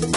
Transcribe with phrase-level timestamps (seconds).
[0.00, 0.14] なに?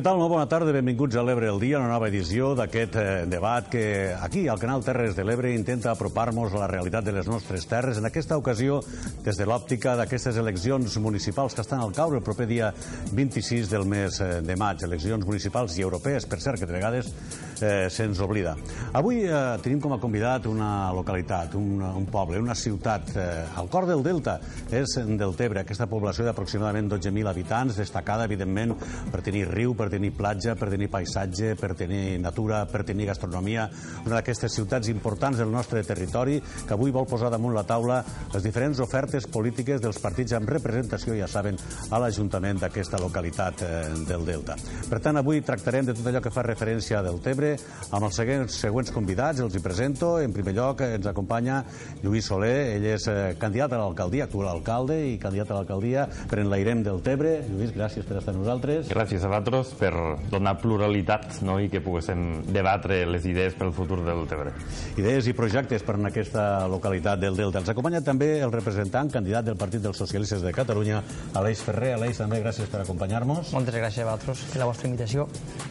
[0.00, 0.16] Què tal?
[0.16, 3.82] Molt bona tarda, benvinguts a l'Ebre el dia, una nova edició d'aquest eh, debat que
[4.16, 8.00] aquí, al canal Terres de l'Ebre, intenta apropar-nos a la realitat de les nostres terres.
[8.00, 8.78] En aquesta ocasió,
[9.26, 12.70] des de l'òptica d'aquestes eleccions municipals que estan al caure el proper dia
[13.12, 17.12] 26 del mes eh, de maig, eleccions municipals i europees, per cert, que de vegades
[17.60, 18.56] eh, se'ns oblida.
[18.96, 23.28] Avui eh, tenim com a convidat una localitat, un, un poble, una ciutat eh,
[23.60, 24.38] al cor del Delta,
[24.72, 28.72] és Deltebre, aquesta població d'aproximadament 12.000 habitants, destacada, evidentment,
[29.12, 33.68] per tenir riu, per tenir platja, per tenir paisatge, per tenir natura, per tenir gastronomia,
[34.04, 38.00] una d'aquestes ciutats importants del nostre territori que avui vol posar damunt la taula
[38.32, 41.58] les diferents ofertes polítiques dels partits amb representació, ja saben,
[41.90, 43.70] a l'Ajuntament d'aquesta localitat eh,
[44.08, 44.56] del Delta.
[44.88, 47.54] Per tant, avui tractarem de tot allò que fa referència del Tebre
[47.90, 50.16] amb els següents, següents convidats, els hi presento.
[50.22, 51.62] En primer lloc ens acompanya
[52.04, 56.42] Lluís Soler, ell és eh, candidat a l'alcaldia, actual alcalde i candidat a l'alcaldia per
[56.44, 57.40] enlairem del Tebre.
[57.48, 58.90] Lluís, gràcies per estar amb nosaltres.
[58.92, 59.92] Gràcies a vosaltres per
[60.30, 61.58] donar pluralitat no?
[61.60, 64.52] i que poguéssim debatre les idees pel futur del Tebre.
[65.00, 67.62] Idees i projectes per en aquesta localitat del Delta.
[67.64, 71.02] Ens acompanya també el representant, candidat del Partit dels Socialistes de Catalunya,
[71.40, 71.94] Aleix Ferrer.
[71.96, 73.54] Aleix, també gràcies per acompanyar-nos.
[73.56, 75.26] Moltes gràcies a vosaltres per la vostra invitació.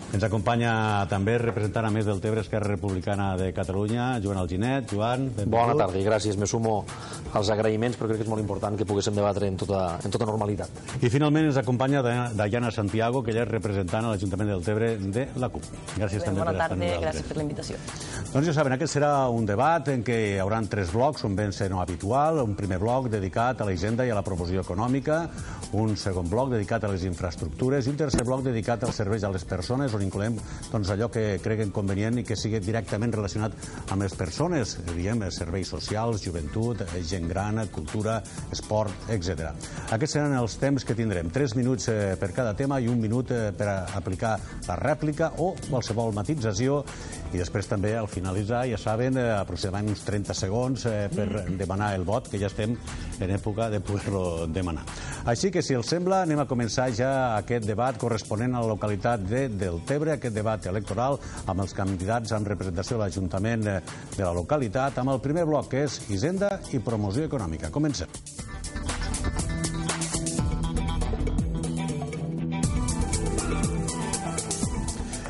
[0.09, 4.89] Ens acompanya també representant a més del Tebre Esquerra Republicana de Catalunya, Joan Alginet.
[4.89, 5.53] Joan, benvingut.
[5.53, 6.37] Bona tarda i gràcies.
[6.39, 6.79] Me sumo
[7.37, 10.25] als agraïments, però crec que és molt important que poguéssim debatre en tota, en tota
[10.25, 10.81] normalitat.
[11.01, 12.01] I finalment ens acompanya
[12.33, 15.63] Dayana Santiago, que ella és representant a l'Ajuntament del Tebre de la CUP.
[15.97, 17.03] Gràcies Bé, també bona per estar tarda, amb nosaltres.
[17.03, 17.75] gràcies per la invitació.
[18.29, 21.53] Doncs ja saben, aquest serà un debat en què hi haurà tres blocs, un ben
[21.71, 25.29] no habitual, un primer bloc dedicat a la hisenda i a la promoció econòmica,
[25.79, 29.31] un segon bloc dedicat a les infraestructures i un tercer bloc dedicat als serveis a
[29.33, 30.37] les persones, on incloem
[30.71, 33.55] doncs, allò que creguen convenient i que sigui directament relacionat
[33.89, 38.19] amb les persones, diem, serveis socials, joventut, eh, gent gran, cultura,
[38.51, 39.53] esport, etc.
[39.95, 41.31] Aquests seran els temps que tindrem.
[41.33, 44.35] Tres minuts eh, per cada tema i un minut eh, per aplicar
[44.67, 46.83] la rèplica o qualsevol matització
[47.33, 51.93] i després també al finalitzar, ja saben, eh, aproximadament uns 30 segons eh, per demanar
[51.97, 52.75] el vot, que ja estem
[53.19, 54.85] en època de poder-lo demanar.
[55.29, 59.25] Així que, si els sembla, anem a començar ja aquest debat corresponent a la localitat
[59.29, 63.79] de Deltebre, aquest debat electoral amb els candidats amb representació a l'Ajuntament eh,
[64.15, 67.69] de la localitat, amb el primer bloc, que és Hisenda i Promoció Econòmica.
[67.73, 68.09] Comencem.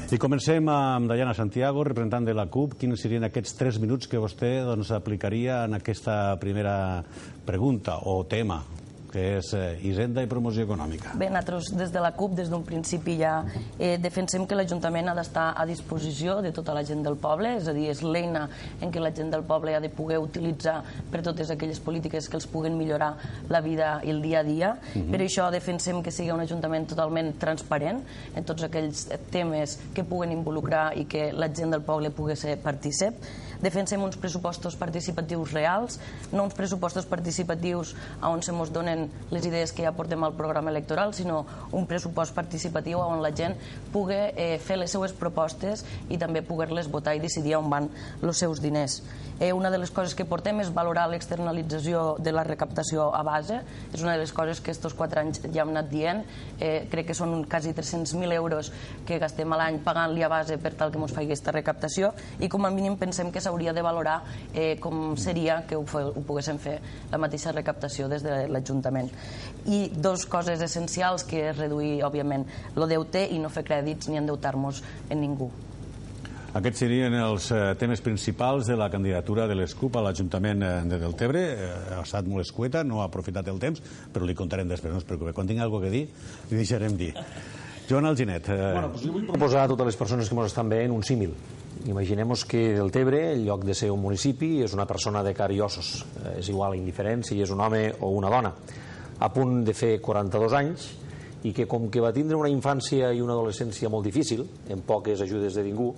[0.10, 2.72] I comencem amb Dayana Santiago, representant de la CUP.
[2.82, 7.04] Quins serien aquests tres minuts que vostè doncs, aplicaria en aquesta primera
[7.46, 8.58] pregunta o tema,
[9.12, 11.14] que és eh, Hisenda i promoció econòmica?
[11.20, 13.40] Bé, nosaltres des de la CUP, des d'un principi ja
[13.78, 17.70] eh, defensem que l'Ajuntament ha d'estar a disposició de tota la gent del poble, és
[17.70, 18.46] a dir, és l'eina
[18.80, 20.80] en què la gent del poble ha de poder utilitzar
[21.12, 23.12] per totes aquelles polítiques que els puguen millorar
[23.50, 24.74] la vida i el dia a dia.
[24.94, 28.02] Per això defensem que sigui un Ajuntament totalment transparent
[28.36, 32.58] en tots aquells temes que puguen involucrar i que la gent del poble pugui ser
[32.64, 33.18] partícip.
[33.60, 36.00] Defensem uns pressupostos participatius reals,
[36.32, 40.72] no uns pressupostos participatius on se mos donen les idees que ja portem al programa
[40.72, 43.58] electoral, sinó un pressupost participatiu on la gent
[43.92, 47.90] pugui eh, fer les seues propostes i també poder-les votar i decidir on van
[48.24, 49.02] els seus diners.
[49.40, 53.62] Eh, una de les coses que portem és valorar l'externalització de la recaptació a base.
[53.94, 56.26] És una de les coses que estos quatre anys ja hem anat dient.
[56.60, 58.74] Eh, crec que són quasi 300.000 euros
[59.08, 62.12] que gastem a l'any pagant-li a base per tal que ens faci aquesta recaptació
[62.44, 64.22] i com a mínim pensem que s'hauria de valorar
[64.54, 66.78] eh, com seria que ho, ho poguéssim fer
[67.12, 69.10] la mateixa recaptació des de l'Ajuntament.
[69.66, 72.46] I dos coses essencials que és reduir, òbviament,
[72.76, 75.50] el deute i no fer crèdits ni endeutar-nos en ningú.
[76.58, 80.98] Aquests serien els eh, temes principals de la candidatura de l'ESCUP a l'Ajuntament eh, de
[81.02, 81.44] Deltebre.
[81.54, 85.02] Eh, ha estat molt escueta, no ha aprofitat el temps, però li contarem després, no
[85.02, 85.36] es preocupi.
[85.38, 86.08] Quan tingui alguna cosa a dir,
[86.50, 87.14] li deixarem dir.
[87.90, 88.50] Joan Alginet.
[88.50, 88.58] Eh...
[88.58, 91.38] Bueno, pues jo vull proposar a totes les persones que ens estan veient un símil.
[91.88, 95.62] Imaginemos que Deltebre, en lloc de ser un municipi, és una persona de car i
[95.64, 96.04] ossos.
[96.20, 98.52] Eh, és igual indiferent si és un home o una dona.
[99.20, 100.90] A punt de fer 42 anys
[101.48, 105.24] i que com que va tindre una infància i una adolescència molt difícil, en poques
[105.24, 105.94] ajudes de ningú,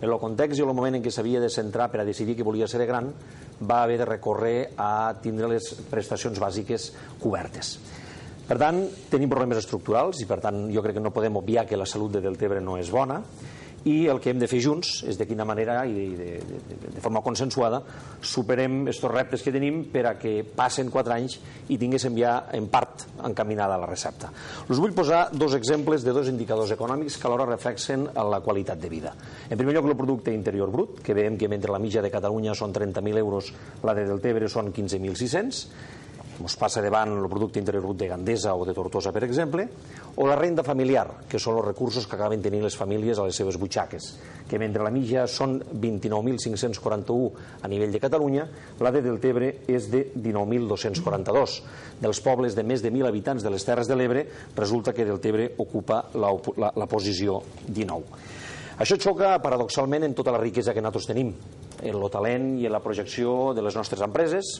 [0.00, 2.36] en el context i en el moment en què s'havia de centrar per a decidir
[2.36, 3.12] que volia ser gran,
[3.60, 6.90] va haver de recórrer a tindre les prestacions bàsiques
[7.20, 7.76] cobertes.
[8.46, 11.76] Per tant, tenim problemes estructurals i per tant jo crec que no podem obviar que
[11.76, 13.20] la salut de Deltebre no és bona
[13.86, 16.92] i el que hem de fer junts és de quina manera i de, de, de,
[16.96, 17.80] de forma consensuada
[18.20, 21.38] superem aquests reptes que tenim per a que passen 4 anys
[21.70, 24.32] i tinguéssim ja en part encaminada la recepta.
[24.68, 28.90] Us vull posar dos exemples de dos indicadors econòmics que alhora reflexen la qualitat de
[28.90, 29.14] vida.
[29.48, 32.56] En primer lloc, el producte interior brut, que veiem que mentre la mitja de Catalunya
[32.58, 33.52] són 30.000 euros,
[33.86, 35.62] la de Deltebre són 15.600,
[36.36, 39.66] ens passa davant el producte interior brut de Gandesa o de Tortosa, per exemple,
[40.16, 43.36] o la renda familiar, que són els recursos que acaben tenint les famílies a les
[43.36, 44.10] seves butxaques,
[44.48, 48.46] que mentre la mitja són 29.541 a nivell de Catalunya,
[48.80, 51.58] la de Deltebre és de 19.242.
[52.02, 55.52] Dels pobles de més de 1.000 habitants de les Terres de l'Ebre, resulta que Deltebre
[55.62, 58.44] ocupa la, la, la posició 19.
[58.76, 61.30] Això xoca paradoxalment en tota la riquesa que nosaltres tenim,
[61.80, 64.58] en el talent i en la projecció de les nostres empreses,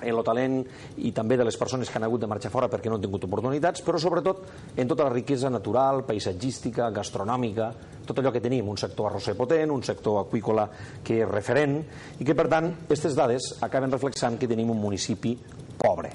[0.00, 0.58] en el talent
[0.98, 3.24] i també de les persones que han hagut de marxar fora perquè no han tingut
[3.28, 4.44] oportunitats, però sobretot
[4.76, 7.70] en tota la riquesa natural, paisatgística, gastronòmica,
[8.06, 10.68] tot allò que tenim, un sector arrosser potent, un sector aqüícola
[11.04, 11.78] que és referent
[12.18, 15.36] i que, per tant, aquestes dades acaben reflexant que tenim un municipi
[15.80, 16.14] pobre.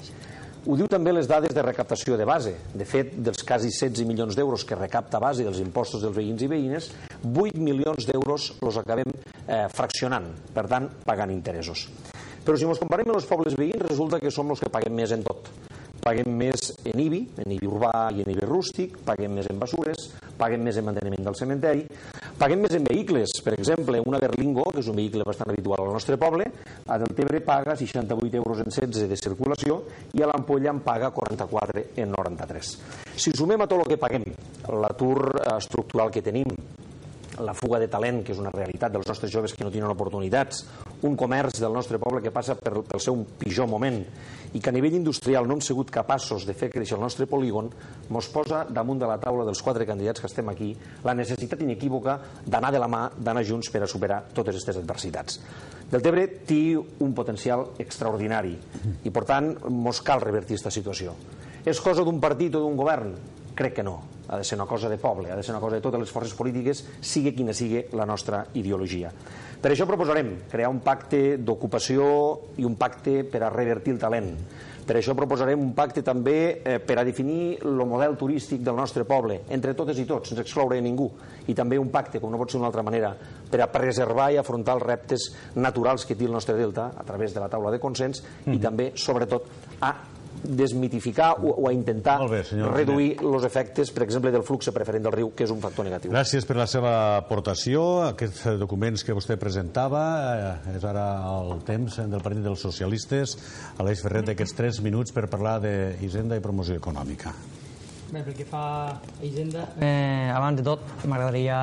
[0.66, 2.56] Ho diu també les dades de recaptació de base.
[2.74, 6.50] De fet, dels quasi 16 milions d'euros que recapta base dels impostos dels veïns i
[6.50, 6.90] veïnes,
[7.22, 11.86] 8 milions d'euros els acabem eh, fraccionant, per tant, pagant interessos.
[12.46, 15.10] Però si ens comparem amb els pobles veïns, resulta que som els que paguem més
[15.16, 15.48] en tot.
[16.04, 20.04] Paguem més en IBI, en IBI urbà i en IBI rústic, paguem més en basures,
[20.38, 21.82] paguem més en manteniment del cementeri,
[22.38, 23.34] paguem més en vehicles.
[23.42, 26.46] Per exemple, una Berlingo, que és un vehicle bastant habitual al nostre poble,
[26.86, 29.82] a Deltebre paga 68 euros en 16 de circulació
[30.14, 32.74] i a l'Ampolla en paga 44 en 93.
[33.18, 34.30] Si sumem a tot el que paguem,
[34.70, 36.54] l'atur estructural que tenim,
[37.42, 40.62] la fuga de talent, que és una realitat dels nostres joves que no tenen oportunitats,
[41.06, 44.00] un comerç del nostre poble que passa per, pel seu pitjor moment
[44.56, 47.70] i que a nivell industrial no hem sigut capaços de fer créixer el nostre polígon,
[48.12, 50.72] mos posa damunt de la taula dels quatre candidats que estem aquí
[51.04, 55.40] la necessitat inequívoca d'anar de la mà, d'anar junts per a superar totes aquestes adversitats.
[55.90, 58.56] Deltebre té un potencial extraordinari
[59.04, 61.14] i, per tant, mos cal revertir aquesta situació.
[61.66, 63.14] És cosa d'un partit o d'un govern?
[63.56, 63.96] Crec que no
[64.28, 66.12] ha de ser una cosa de poble, ha de ser una cosa de totes les
[66.12, 69.12] forces polítiques, sigui quina sigui la nostra ideologia.
[69.62, 72.06] Per això proposarem crear un pacte d'ocupació
[72.60, 74.32] i un pacte per a revertir el talent.
[74.86, 79.02] Per això proposarem un pacte també eh, per a definir el model turístic del nostre
[79.08, 81.08] poble, entre totes i tots, sense excloure ningú.
[81.50, 83.10] I també un pacte, com no pot ser d'una altra manera,
[83.50, 87.34] per a preservar i afrontar els reptes naturals que té el nostre delta a través
[87.34, 88.54] de la taula de consens mm.
[88.54, 89.50] i també, sobretot,
[89.82, 89.90] a
[90.48, 95.14] desmitificar o, o a intentar bé, reduir els efectes, per exemple, del flux preferent del
[95.14, 96.12] riu, que és un factor negatiu.
[96.14, 97.84] Gràcies per la seva aportació.
[98.10, 100.02] Aquests documents que vostè presentava
[100.36, 103.36] eh, és ara el temps del Partit dels Socialistes.
[103.82, 107.34] Aleix Ferret, d'aquests 3 minuts per parlar d'Hisenda i promoció econòmica.
[108.06, 111.58] Bé, pel que fa a Hisenda, eh, abans de tot m'agradaria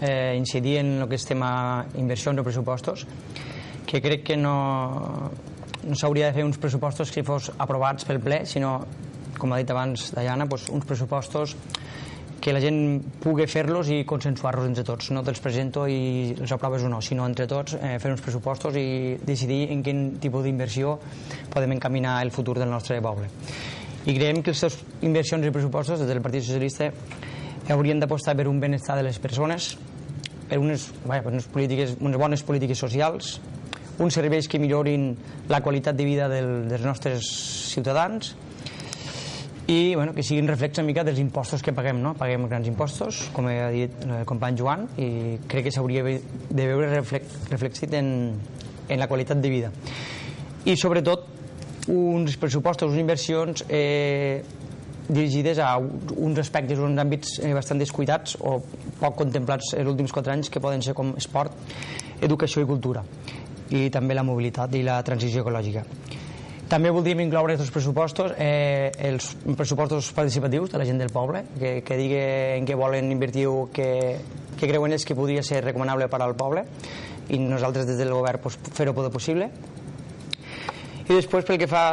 [0.00, 3.06] eh, incidir en el que és tema inversions o pressupostos,
[3.88, 5.30] que crec que no,
[5.84, 8.80] no s'hauria de fer uns pressupostos que fos aprovats pel ple, sinó,
[9.38, 11.56] com ha dit abans Diana, doncs uns pressupostos
[12.42, 15.12] que la gent pugui fer-los i consensuar-los entre tots.
[15.14, 18.74] No te'ls presento i els aproves o no, sinó entre tots eh, fer uns pressupostos
[18.80, 20.96] i decidir en quin tipus d'inversió
[21.52, 23.30] podem encaminar el futur del nostre poble.
[24.02, 26.90] I creiem que les seves inversions i pressupostos des del Partit Socialista
[27.70, 29.76] haurien d'apostar per un benestar de les persones,
[30.50, 33.36] per unes, vaja, per unes, polítiques, unes bones polítiques socials,
[33.98, 35.12] uns serveis que millorin
[35.48, 37.28] la qualitat de vida del, dels nostres
[37.72, 38.32] ciutadans
[39.66, 42.00] i bueno, que siguin reflex una mica dels impostos que paguem.
[42.02, 42.14] No?
[42.18, 46.90] Paguem grans impostos, com ha dit el company Joan, i crec que s'hauria de veure
[46.98, 48.08] reflexit en,
[48.88, 49.70] en la qualitat de vida.
[50.66, 51.28] I sobretot
[51.92, 54.42] uns pressupostos, unes inversions eh,
[55.08, 58.58] dirigides a uns aspectes, uns àmbits eh, bastant descuidats o
[59.00, 61.54] poc contemplats els últims quatre anys que poden ser com esport,
[62.22, 63.02] educació i cultura
[63.72, 65.84] i també la mobilitat i la transició ecològica.
[66.72, 69.26] També voldríem incloure aquests pressupostos, eh, els
[69.58, 72.20] pressupostos participatius de la gent del poble, que, que digui
[72.56, 73.90] en què volen invertir o que,
[74.56, 76.64] que creuen ells que podria ser recomanable per al poble
[77.28, 79.50] i nosaltres des del govern pues, fer-ho possible.
[81.02, 81.84] I després, pel que fa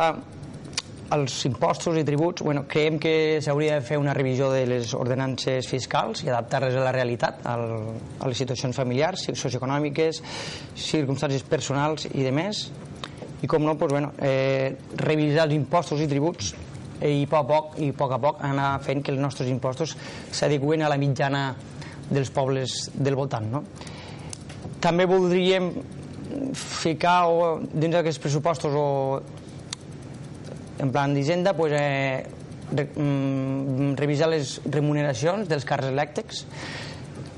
[1.10, 5.68] als impostos i tributs, bueno, creiem que s'hauria de fer una revisió de les ordenances
[5.68, 7.66] fiscals i adaptar-les a la realitat, al,
[8.20, 10.22] a les situacions familiars, socioeconòmiques,
[10.78, 12.68] circumstàncies personals i de més.
[13.42, 16.54] I com no, doncs, bueno, eh, revisar els impostos i tributs
[17.00, 19.50] i a poc a poc, i a poc a poc anar fent que els nostres
[19.50, 19.96] impostos
[20.36, 21.44] s'adequen a la mitjana
[22.10, 23.48] dels pobles del voltant.
[23.50, 23.64] No?
[24.84, 25.72] També voldríem
[26.54, 28.88] ficar o, dins d'aquests pressupostos o
[30.80, 32.24] en plan d'Hisenda pues, eh,
[32.72, 36.44] re, mm, revisar les remuneracions dels càrrecs elèctrics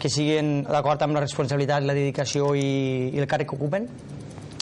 [0.02, 3.88] que siguin d'acord amb la responsabilitat, la dedicació i, i el càrrec que ocupen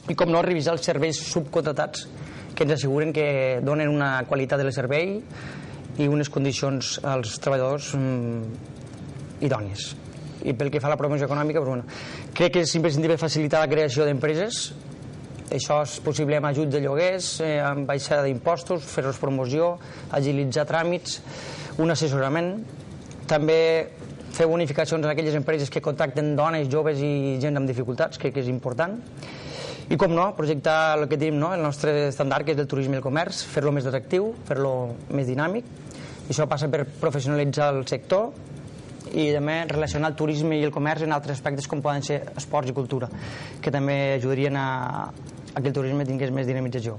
[0.09, 2.07] i com no revisar els serveis subcontratats
[2.55, 5.19] que ens asseguren que donen una qualitat del servei
[5.99, 9.93] i unes condicions als treballadors mm, idònies.
[10.47, 13.63] I pel que fa a la promoció econòmica doncs, bueno, crec que és imprescindible facilitar
[13.63, 14.69] la creació d'empreses
[15.55, 19.77] això és possible amb ajuts de lloguers, eh, amb baixada d'impostos, fer-los promoció,
[20.11, 21.19] agilitzar tràmits,
[21.79, 22.53] un assessorament,
[23.29, 23.59] també
[24.35, 28.43] fer bonificacions en aquelles empreses que contracten dones, joves i gent amb dificultats, crec que
[28.43, 28.99] és important.
[29.89, 31.49] I com no, projectar el que tenim, no?
[31.55, 34.73] el nostre estàndard, que és el turisme i el comerç, fer-lo més atractiu, fer-lo
[35.17, 35.65] més dinàmic.
[36.27, 38.29] I això passa per professionalitzar el sector
[39.17, 42.69] i també relacionar el turisme i el comerç en altres aspectes com poden ser esports
[42.69, 43.09] i cultura,
[43.63, 44.67] que també ajudarien a,
[45.53, 46.97] a que el turisme tingués més dinamització.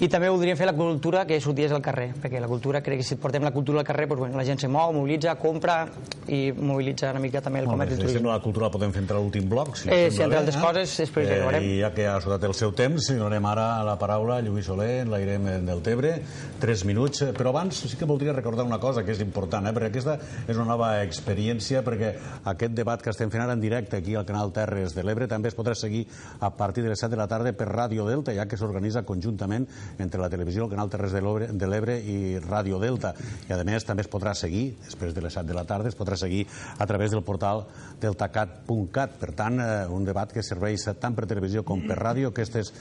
[0.00, 3.06] I també voldríem fer la cultura que sortís al carrer, perquè la cultura, crec que
[3.06, 5.84] si portem la cultura al carrer, doncs, bueno, la gent se mou, mobilitza, compra
[6.26, 8.30] i mobilitza una mica també el comerç i el turisme.
[8.30, 10.62] la cultura la podem fer entre l'últim bloc, si eh, sí, entre altres eh?
[10.62, 13.66] coses, després eh, ja I ja que ha esgotat el seu temps, si donem ara
[13.86, 16.14] la paraula a Lluís Soler, en l'airem del Tebre,
[16.62, 19.74] tres minuts, però abans sí que voldria recordar una cosa que és important, eh?
[19.76, 20.18] perquè aquesta
[20.48, 22.14] és una nova experiència, perquè
[22.54, 25.52] aquest debat que estem fent ara en directe aquí al canal Terres de l'Ebre també
[25.52, 26.06] es podrà seguir
[26.40, 29.68] a partir de les 7 de la tarda per Ràdio Delta, ja que s'organitza conjuntament
[29.98, 33.14] entre la televisió, el canal Terres de l'Ebre i Ràdio Delta.
[33.48, 35.98] I a més també es podrà seguir, després de les 7 de la tarda, es
[35.98, 36.46] podrà seguir
[36.78, 37.66] a través del portal
[38.00, 39.18] deltacat.cat.
[39.20, 42.32] Per tant, eh, un debat que serveix tant per televisió com per ràdio.
[42.32, 42.72] Aquestes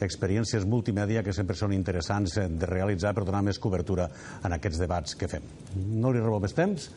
[0.00, 4.08] experiències multimèdia que sempre són interessants de realitzar per donar més cobertura
[4.44, 5.44] en aquests debats que fem.
[5.76, 6.90] No li robo més temps.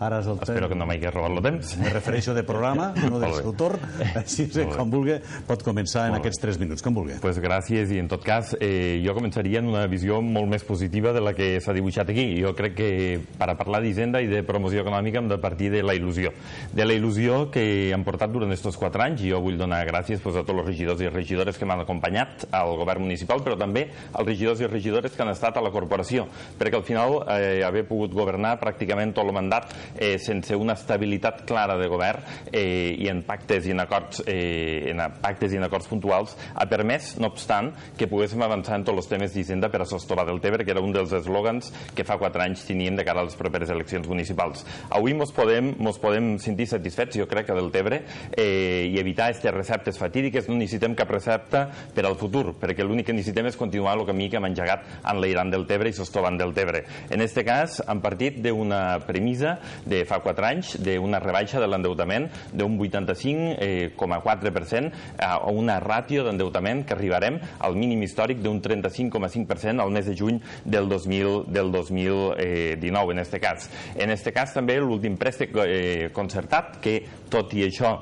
[0.00, 1.74] Ara és el Espero que no m'hagi robat el temps.
[1.76, 3.82] Me refereixo de programa, no del seu torn.
[4.16, 7.18] Així que, com vulgui, pot començar en aquests tres minuts, com vulgui.
[7.20, 11.12] Pues gràcies, i en tot cas, eh, jo començaria en una visió molt més positiva
[11.12, 12.24] de la que s'ha dibuixat aquí.
[12.40, 12.88] Jo crec que
[13.36, 16.32] per a parlar d'Hisenda i de promoció econòmica hem de partir de la il·lusió.
[16.72, 20.24] De la il·lusió que han portat durant aquests quatre anys, i jo vull donar gràcies
[20.24, 23.90] pues, a tots els regidors i regidores que m'han acompanyat al govern municipal, però també
[24.14, 26.24] als regidors i regidores que han estat a la corporació,
[26.56, 31.44] perquè al final eh, haver pogut governar pràcticament tot el mandat eh, sense una estabilitat
[31.48, 35.66] clara de govern eh, i en pactes i en acords, eh, en pactes i en
[35.66, 39.82] acords puntuals ha permès, no obstant, que poguéssim avançar en tots els temes d'Hisenda per
[39.84, 43.04] a sostovar del Tebre, que era un dels eslògans que fa quatre anys teníem de
[43.06, 44.64] cara a les properes eleccions municipals.
[44.90, 48.02] Avui mos podem, mos podem sentir satisfets, jo crec, del Tebre
[48.36, 50.48] eh, i evitar aquestes receptes fatídiques.
[50.48, 54.28] No necessitem cap recepta per al futur, perquè l'únic que necessitem és continuar el camí
[54.30, 56.84] que hem engegat en l'Iran del Tebre i sostovant del Tebre.
[57.10, 59.56] En aquest cas, han partit d'una premissa
[59.86, 66.94] de fa quatre anys d'una rebaixa de l'endeutament d'un 85,4% a una ràtio d'endeutament que
[66.96, 73.18] arribarem al mínim històric d'un 35,5% al mes de juny del, 2000, del 2019, en
[73.22, 73.70] aquest cas.
[73.96, 77.98] En aquest cas també l'últim préstec eh, concertat, que tot i això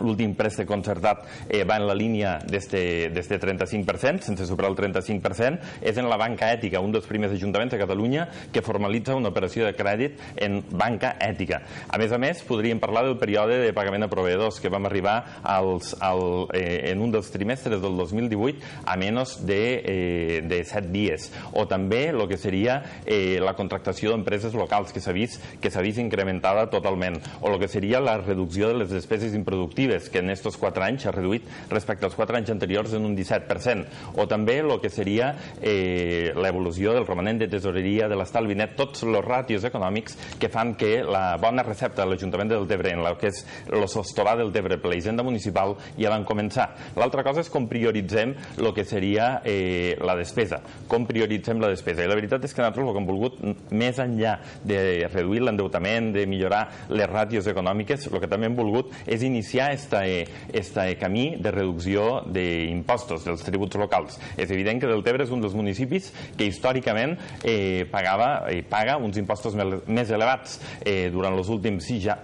[0.00, 5.98] l'últim préstec concertat eh, va en la línia d'este 35%, sense superar el 35%, és
[6.00, 9.74] en la banca ètica, un dels primers ajuntaments a Catalunya que formalitza una operació de
[9.76, 11.62] crèdit en banca ètica.
[11.88, 15.16] A més a més, podríem parlar del període de pagament a proveïdors, que vam arribar
[15.42, 20.90] als, al, eh, en un dels trimestres del 2018 a menys de, eh, de 7
[20.94, 21.30] dies.
[21.52, 25.84] O també el que seria eh, la contractació d'empreses locals, que s'ha vist, que s'ha
[25.84, 30.18] vist incrementada totalment, o el que seria la reducció de les despeses improductives productives, que
[30.18, 33.84] en aquests quatre anys s'ha reduït respecte als quatre anys anteriors en un 17%,
[34.16, 39.04] o també el que seria eh, l'evolució del romanent de tesoreria, de l'estalvi net, tots
[39.04, 43.18] els ràtios econòmics que fan que la bona recepta de l'Ajuntament del Tebre, en el
[43.20, 46.70] que és el sostovà del Tebre per la hisenda municipal, ja van començar.
[46.96, 52.04] L'altra cosa és com prioritzem el que seria eh, la despesa, com prioritzem la despesa.
[52.04, 53.40] I la veritat és que nosaltres el que hem volgut,
[53.74, 54.78] més enllà de
[55.12, 56.64] reduir l'endeutament, de millorar
[56.94, 63.26] les ràtios econòmiques, el que també hem volgut és iniciar este camí de reducció d'impostos
[63.26, 64.18] dels tributs locals.
[64.36, 69.18] És evident que Deltebre és un dels municipis que històricament eh, pagava, eh, paga uns
[69.20, 70.60] impostos més elevats.
[70.84, 72.18] Eh, durant els últims sis, ja,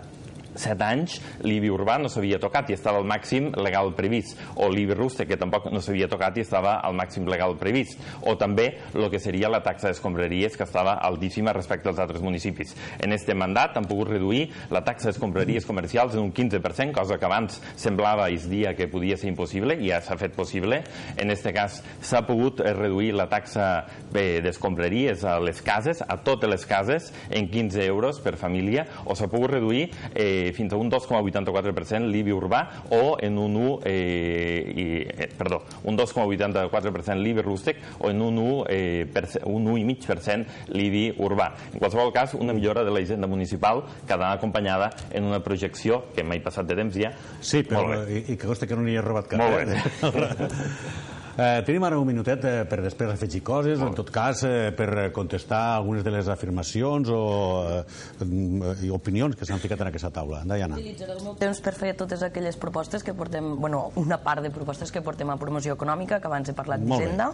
[0.61, 4.97] set anys l'IBI urbà no s'havia tocat i estava al màxim legal previst, o l'IBI
[4.99, 9.09] rústic que tampoc no s'havia tocat i estava al màxim legal previst, o també el
[9.12, 12.75] que seria la taxa d'escombraries que estava altíssima respecte als altres municipis.
[13.00, 17.29] En este mandat han pogut reduir la taxa d'escombraries comercials en un 15%, cosa que
[17.29, 20.83] abans semblava es dia que podia ser impossible i ja s'ha fet possible.
[21.17, 26.19] En este cas s'ha pogut eh, reduir la taxa eh, d'escombraries a les cases, a
[26.25, 30.75] totes les cases, en 15 euros per família, o s'ha pogut reduir eh, eh, fins
[30.75, 32.62] a un 2,84% l'IBI urbà
[32.97, 38.38] o en un 1, eh, i, eh, perdó, un 2,84% l'IBI rústec o en un
[38.38, 41.52] 1, eh, per, un 1,5% l'IBI urbà.
[41.73, 45.40] En qualsevol cas, una millora de la hisenda municipal que ha d'anar acompanyada en una
[45.45, 47.14] projecció que mai passat de temps ja.
[47.40, 49.40] Sí, però i, i que costa que no n'hi ha robat cap.
[49.40, 49.80] Molt bé.
[49.80, 51.16] Eh?
[51.40, 54.75] Eh, tenim ara un minutet eh, per després afegir coses, o en tot cas eh,
[54.76, 57.20] per contestar algunes de les afirmacions o
[57.78, 60.42] eh, opinions que s'han ficat en aquesta taula.
[60.44, 60.76] Diana.
[60.76, 64.50] Utilitzaré el meu temps per fer totes aquelles propostes que portem, bueno, una part de
[64.52, 67.30] propostes que portem a promoció econòmica, que abans he parlat d'Hisenda,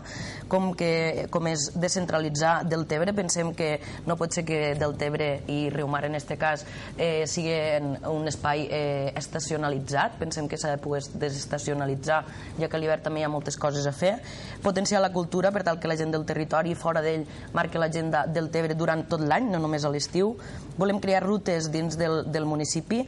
[0.52, 3.72] com, que, com és descentralitzar del Tebre, pensem que
[4.06, 6.62] no pot ser que del Tebre i Riumar en este cas
[6.94, 12.22] eh, siguin un espai eh, estacionalitzat, pensem que s'ha de poder desestacionalitzar,
[12.60, 14.16] ja que a l'hivern també hi ha moltes coses a fer,
[14.62, 17.26] potenciar la cultura per tal que la gent del territori fora d'ell
[17.56, 20.34] marqui l'agenda del Tebre durant tot l'any, no només a l'estiu.
[20.76, 23.02] Volem crear rutes dins del, del municipi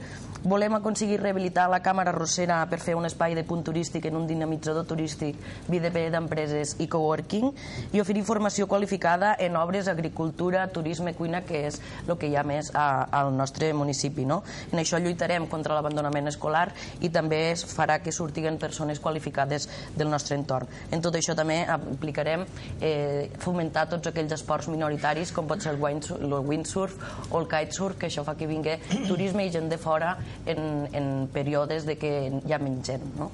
[0.44, 4.26] Volem aconseguir rehabilitar la Càmera Rossera per fer un espai de punt turístic en un
[4.28, 5.34] dinamitzador turístic,
[5.66, 7.48] BDP d'empreses i coworking
[7.90, 12.44] i oferir formació qualificada en obres, agricultura, turisme, cuina, que és el que hi ha
[12.46, 14.28] més a, al nostre municipi.
[14.30, 14.44] No?
[14.70, 16.68] En això lluitarem contra l'abandonament escolar
[17.02, 19.66] i també es farà que surtiguen persones qualificades
[19.98, 20.70] del nostre entorn.
[20.94, 22.46] En tot això també aplicarem
[22.78, 26.94] eh, fomentar tots aquells esports minoritaris com pot ser el windsurf
[27.32, 28.78] o el kitesurf, que això fa que vingui
[29.10, 30.14] turisme i gent de fora
[30.46, 33.04] en, en períodes de que hi ha menys gent.
[33.18, 33.30] No?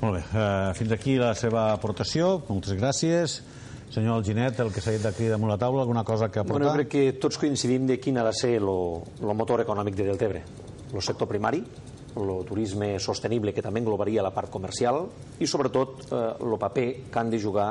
[0.00, 3.40] Molt bé, uh, fins aquí la seva aportació, moltes gràcies.
[3.90, 6.62] Senyor Alginet, el que s'ha dit d'aquí damunt la taula, alguna cosa que aportar?
[6.62, 10.44] Bueno, crec que tots coincidim de quin ha de ser el motor econòmic de Deltebre.
[10.94, 11.64] El sector primari,
[12.16, 15.04] el turisme sostenible que també englobaria la part comercial
[15.38, 17.70] i sobretot el eh, paper que han de jugar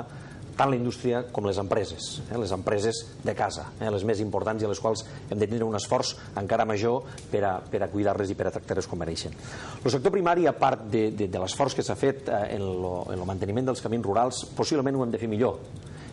[0.60, 4.62] tant la indústria com les empreses, eh, les empreses de casa, eh, les més importants
[4.62, 7.88] i a les quals hem de tenir un esforç encara major per a, per a
[7.88, 9.32] cuidar-les i per a tractar-les com mereixen.
[9.80, 12.68] El sector primari, a part de, de, de l'esforç que s'ha fet eh, en
[13.16, 15.64] el manteniment dels camins rurals, possiblement ho hem de fer millor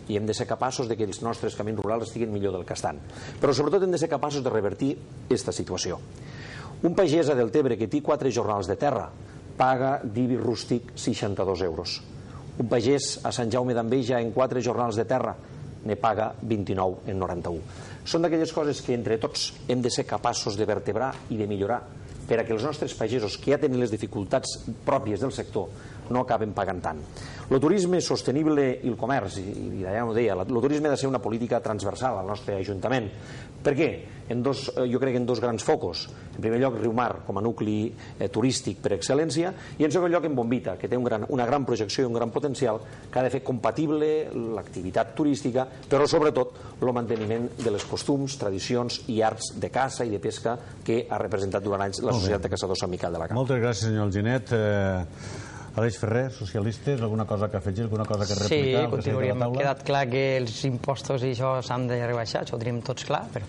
[0.06, 2.78] i hem de ser capaços de que els nostres camins rurals estiguin millor del que
[2.78, 3.00] estan.
[3.42, 4.92] Però sobretot hem de ser capaços de revertir
[5.26, 5.98] aquesta situació.
[6.86, 9.08] Un pagès a Deltebre que té quatre jornals de terra
[9.58, 12.02] paga d'IBI rústic 62 euros
[12.56, 15.34] un pagès a Sant Jaume d'Enveja en quatre jornals de terra
[15.86, 17.60] ne paga 29 en 91.
[18.06, 21.82] Són d'aquelles coses que entre tots hem de ser capaços de vertebrar i de millorar
[22.26, 25.68] per a que els nostres pagesos, que ja tenen les dificultats pròpies del sector,
[26.10, 27.02] no acaben pagant tant.
[27.46, 29.46] El turisme sostenible i el comerç, i,
[29.78, 33.10] i ja ho deia, el turisme ha de ser una política transversal al nostre Ajuntament.
[33.62, 33.88] Per què?
[34.28, 36.08] En dos, eh, jo crec que en dos grans focos.
[36.34, 40.26] En primer lloc, Riumar, com a nucli eh, turístic per excel·lència, i en segon lloc,
[40.26, 43.24] en Bombita, que té un gran, una gran projecció i un gran potencial que ha
[43.26, 44.10] de fer compatible
[44.58, 50.10] l'activitat turística, però sobretot el manteniment de les costums, tradicions i arts de caça i
[50.10, 53.30] de pesca que ha representat durant anys la Societat de Caçadors Sant Miquel de la
[53.30, 53.38] Camp.
[53.38, 54.54] Moltes gràcies, senyor Alginet.
[54.54, 55.54] Eh...
[55.76, 58.84] Aleix Ferrer, socialistes, alguna cosa que afegir, alguna cosa que replicar?
[58.86, 59.42] Sí, continuaríem.
[59.44, 63.04] Ha quedat clar que els impostos i això s'han de rebaixar, això ho tenim tots
[63.04, 63.44] clar, però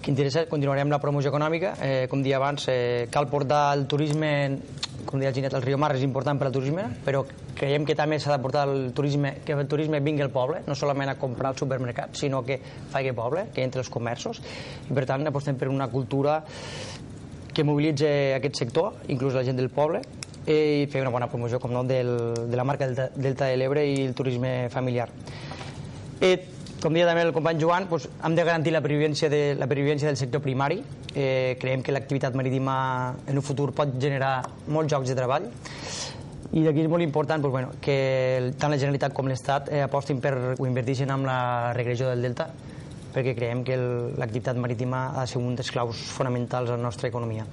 [0.00, 1.74] que interessa, continuarem la promoció econòmica.
[1.80, 4.58] Eh, com dia abans, eh, cal portar el turisme,
[5.04, 7.22] com deia el Ginet, el Rio Mar és important per al turisme, però
[7.54, 10.74] creiem que també s'ha de portar el turisme, que el turisme vingui al poble, no
[10.74, 12.58] solament a comprar al supermercat, sinó que
[12.90, 14.40] faci poble, que entre els comerços,
[14.88, 16.42] i per tant apostem per una cultura
[17.60, 20.00] que mobilitzi aquest sector, inclús la gent del poble,
[20.48, 22.08] i fer una bona promoció, com no, del,
[22.48, 25.10] de la marca Delta, Delta de l'Ebre i el turisme familiar.
[26.24, 26.30] I,
[26.80, 30.08] com deia també el company Joan, doncs, hem de garantir la pervivència, de, la pervivència
[30.08, 30.80] del sector primari.
[31.12, 32.78] Eh, creiem que l'activitat marítima
[33.28, 34.38] en un futur pot generar
[34.70, 35.48] molts llocs de treball
[36.54, 40.22] i d'aquí és molt important doncs, bueno, que tant la Generalitat com l'Estat eh, apostin
[40.22, 41.40] per o inverteixin en la
[41.76, 42.48] regressió del delta
[43.14, 47.10] perquè creiem que l'activitat marítima ha de ser un dels claus fonamentals a la nostra
[47.10, 47.46] economia.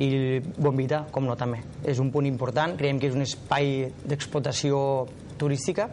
[0.00, 1.60] I Bombita, com no, també.
[1.84, 4.80] És un punt important, creiem que és un espai d'explotació
[5.40, 5.90] turística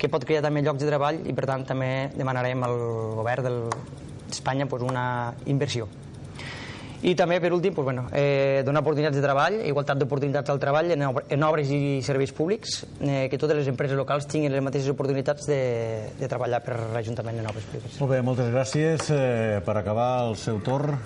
[0.00, 2.78] que pot crear també llocs de treball i per tant també demanarem al
[3.20, 5.88] govern d'Espanya pues, una inversió
[7.02, 10.90] i també, per últim, pues, bueno, eh, donar oportunitats de treball, igualtat d'oportunitats al treball
[10.92, 14.92] en, en obres i serveis públics, eh, que totes les empreses locals tinguin les mateixes
[14.92, 15.60] oportunitats de,
[16.20, 17.96] de treballar per l'Ajuntament en obres públiques.
[18.02, 19.08] Molt bé, moltes gràcies.
[19.16, 20.98] Eh, per acabar el seu torn...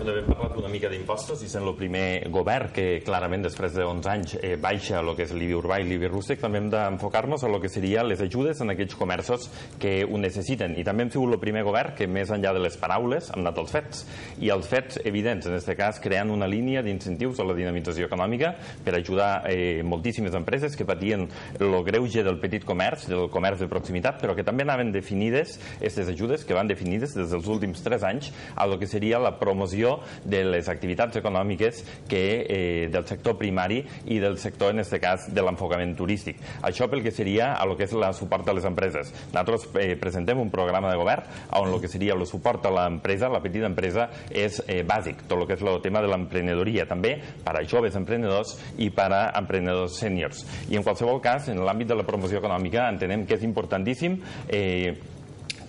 [0.00, 3.84] També hem parlat una mica d'impostos i sent el primer govern que clarament després de
[3.84, 7.44] 11 anys eh, baixa el que és l'IBI urbà i l'IBI rústic, també hem d'enfocar-nos
[7.44, 9.48] a el que serien les ajudes en aquells comerços
[9.80, 10.76] que ho necessiten.
[10.80, 13.60] I també hem sigut el primer govern que més enllà de les paraules han anat
[13.60, 14.06] als fets.
[14.40, 18.06] I els fets, evidentment, evidents, en aquest cas creant una línia d'incentius a la dinamització
[18.08, 18.52] econòmica
[18.84, 23.68] per ajudar eh, moltíssimes empreses que patien el greuge del petit comerç, del comerç de
[23.70, 28.04] proximitat, però que també anaven definides, aquestes ajudes que van definides des dels últims tres
[28.06, 33.38] anys a lo que seria la promoció de les activitats econòmiques que, eh, del sector
[33.38, 36.40] primari i del sector, en aquest cas, de l'enfocament turístic.
[36.62, 39.12] Això pel que seria a lo que és la suport a les empreses.
[39.32, 41.22] Nosaltres eh, presentem un programa de govern
[41.56, 45.38] on el que seria el suport a l'empresa, la petita empresa, és eh, bàsic, tot
[45.38, 49.22] el que és el tema de l'emprenedoria, també per a joves emprenedors i per a
[49.40, 50.44] emprenedors sèniors.
[50.70, 54.94] I en qualsevol cas, en l'àmbit de la promoció econòmica entenem que és importantíssim eh,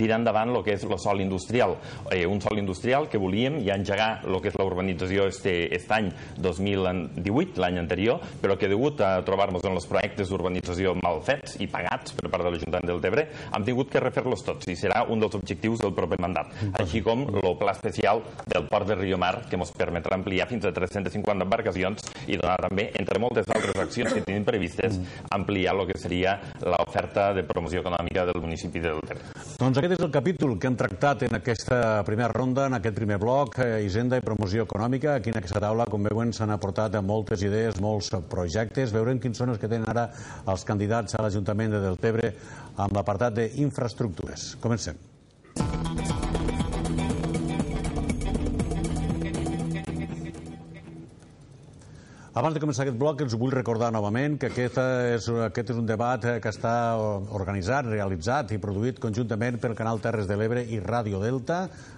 [0.01, 1.77] tirar endavant el que és el sol industrial.
[2.11, 5.93] Eh, un sol industrial que volíem ja engegar el que és la urbanització este, este
[5.93, 6.09] any
[6.41, 11.67] 2018, l'any anterior, però que degut a trobar-nos en els projectes d'urbanització mal fets i
[11.71, 15.21] pagats per part de l'Ajuntament del Tebre, hem tingut que refer-los tots i serà un
[15.21, 19.33] dels objectius del proper mandat, així com el pla especial del port de Rio Mar,
[19.49, 24.13] que ens permetrà ampliar fins a 350 embarcacions i donar també, entre moltes altres accions
[24.15, 24.99] que tenim previstes,
[25.31, 29.50] ampliar el que seria l'oferta de promoció econòmica del municipi del Tebre.
[29.62, 31.76] Doncs aquest és el capítol que hem tractat en aquesta
[32.08, 35.19] primera ronda, en aquest primer bloc, eh, Hisenda i promoció econòmica.
[35.19, 38.89] Aquí en aquesta taula, com veuen, s'han aportat moltes idees, molts projectes.
[38.89, 40.08] Veurem quins són els que tenen ara
[40.47, 42.34] els candidats a l'Ajuntament de Deltebre
[42.76, 44.56] amb l'apartat d'infraestructures.
[44.65, 44.97] Comencem.
[52.31, 55.87] Abans de començar aquest bloc, els vull recordar novament que aquest és, aquest és un
[55.89, 56.95] debat eh, que està
[57.35, 61.57] organitzat, realitzat i produït conjuntament pel canal Terres de l'Ebre i Ràdio Delta.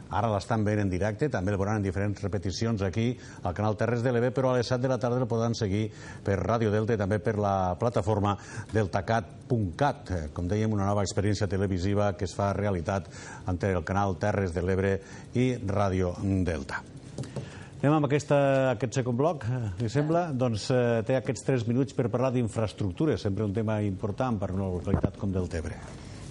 [0.10, 3.12] Ara l'estan veient en directe, també el veuran en diferents repeticions aquí
[3.44, 5.84] al canal Terres de l'Ebre, però a les 7 de la tarda el podran seguir
[6.26, 8.34] per Ràdio Delta i també per la plataforma
[8.74, 10.14] deltacat.cat.
[10.18, 13.06] Eh, Com dèiem, una nova experiència televisiva que es fa realitat
[13.46, 14.98] entre el canal Terres de l'Ebre
[15.38, 16.82] i Ràdio Delta.
[17.84, 18.36] Anem amb aquesta,
[18.78, 19.42] aquest segon bloc,
[19.82, 20.22] li sembla?
[20.40, 24.72] Doncs eh, té aquests tres minuts per parlar d'infraestructures, sempre un tema important per una
[24.72, 25.82] localitat com del Tebre.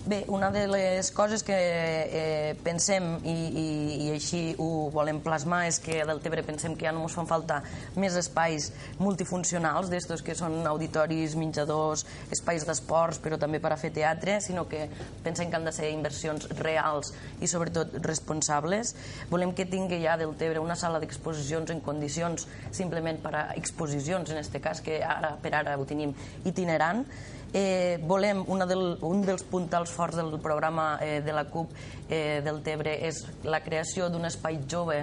[0.04, 3.66] Bé, una de les coses que eh, pensem i, i,
[4.02, 7.28] i així ho volem plasmar és que a Deltebre pensem que ja no ens fan
[7.30, 7.60] falta
[7.94, 12.02] més espais multifuncionals, d'estos que són auditoris, menjadors,
[12.34, 14.88] espais d'esports, però també per a fer teatre, sinó que
[15.22, 18.96] pensem que han de ser inversions reals i sobretot responsables.
[19.30, 24.42] Volem que tingui ja Deltebre una sala d'exposicions en condicions simplement per a exposicions, en
[24.42, 26.10] aquest cas, que ara per ara ho tenim
[26.42, 27.06] itinerant,
[27.52, 31.72] eh, volem, una del, un dels puntals forts del programa eh, de la CUP
[32.08, 35.02] eh, del Tebre és la creació d'un espai jove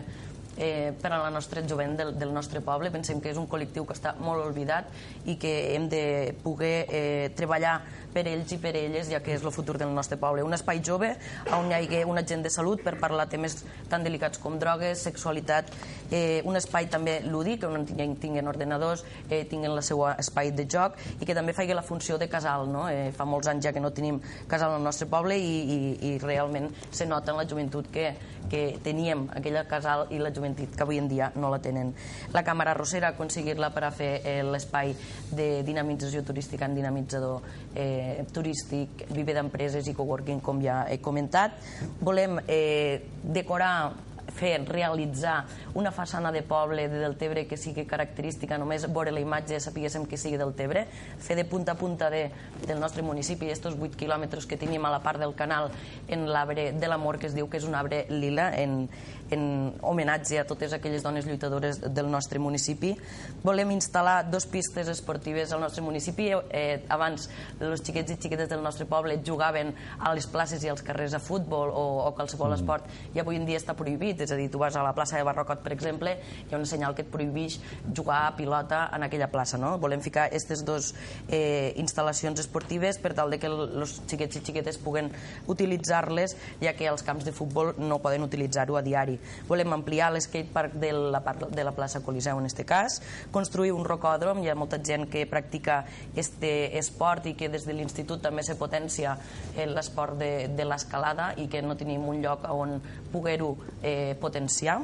[0.60, 2.91] eh, per a la nostra jovent del, del nostre poble.
[2.91, 4.91] Pensem que és un col·lectiu que està molt oblidat
[5.26, 6.04] i que hem de
[6.43, 7.80] poder eh, treballar
[8.13, 10.43] per ells i per elles, ja que és el futur del nostre poble.
[10.43, 11.13] Un espai jove
[11.56, 15.72] on hi hagi un agent de salut per parlar temes tan delicats com drogues, sexualitat,
[16.12, 20.65] eh, un espai també lúdic, on tinguin, tinguin ordenadors, eh, tinguin el seu espai de
[20.69, 22.67] joc i que també faci la funció de casal.
[22.69, 22.88] No?
[22.89, 24.19] Eh, fa molts anys ja que no tenim
[24.50, 28.12] casal al nostre poble i, i, i realment se nota en la joventut que,
[28.49, 31.93] que teníem aquella casal i la joventut que avui en dia no la tenen.
[32.33, 34.95] La càmera arrossera, aconseguir-la per a fer eh, l'espai
[35.31, 41.57] de dinamització turística en dinamitzador eh, turístic, viver d'empreses i coworking, com ja he comentat.
[42.01, 45.46] Volem eh, decorar fer, realitzar
[45.80, 50.18] una façana de poble de Deltebre que sigui característica, només veure la imatge sapiguéssim que
[50.18, 50.86] sigui Deltebre,
[51.20, 52.28] fer de punta a punta de,
[52.65, 55.72] del nostre municipi estos 8 quilòmetres que tenim a la part del canal
[56.08, 58.88] en l'arbre de l'amor que es diu que és un arbre lila en,
[59.32, 62.96] en homenatge a totes aquelles dones lluitadores del nostre municipi.
[63.44, 66.32] Volem instal·lar dos pistes esportives al nostre municipi.
[66.50, 70.84] Eh, abans els xiquets i xiquetes del nostre poble jugaven a les places i als
[70.86, 72.60] carrers a futbol o, o qualsevol mm.
[72.60, 75.18] esport i avui en dia està prohibit, és a dir, tu vas a la plaça
[75.18, 76.15] de Barrocot, per exemple,
[76.48, 77.60] hi ha un senyal que et prohibeix
[77.96, 79.76] jugar a pilota en aquella plaça, no?
[79.82, 80.92] Volem ficar aquestes dues
[81.28, 85.12] eh, instal·lacions esportives per tal de que els xiquets i xiquetes puguen
[85.50, 89.18] utilitzar-les, ja que els camps de futbol no poden utilitzar-ho a diari.
[89.49, 92.99] Volem ampliar l'escatepark de la, de la plaça Coliseu, en este cas,
[93.32, 95.84] construir un rocòdrom, hi ha molta gent que practica
[96.15, 99.17] este esport i que des de l'institut també se potència
[99.55, 102.79] eh, l'esport de, de l'escalada i que no tenim un lloc on
[103.12, 104.79] poder-ho eh, potenciar.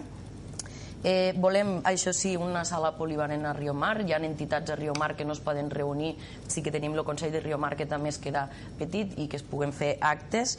[1.06, 4.00] Eh, volem, això sí, una sala polivalent a Rio Mar.
[4.02, 6.16] Hi ha entitats a Rio Mar que no es poden reunir.
[6.50, 8.48] Sí que tenim el Consell de Rio Mar que també es queda
[8.80, 10.56] petit i que es puguen fer actes.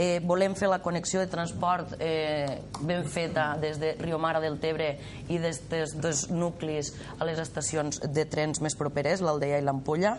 [0.00, 4.40] Eh, volem fer la connexió de transport eh, ben feta des de Rio Mar a
[4.40, 4.94] Deltebre
[5.28, 10.14] i des dels dos nuclis a les estacions de trens més properes, l'Aldea i l'Ampolla.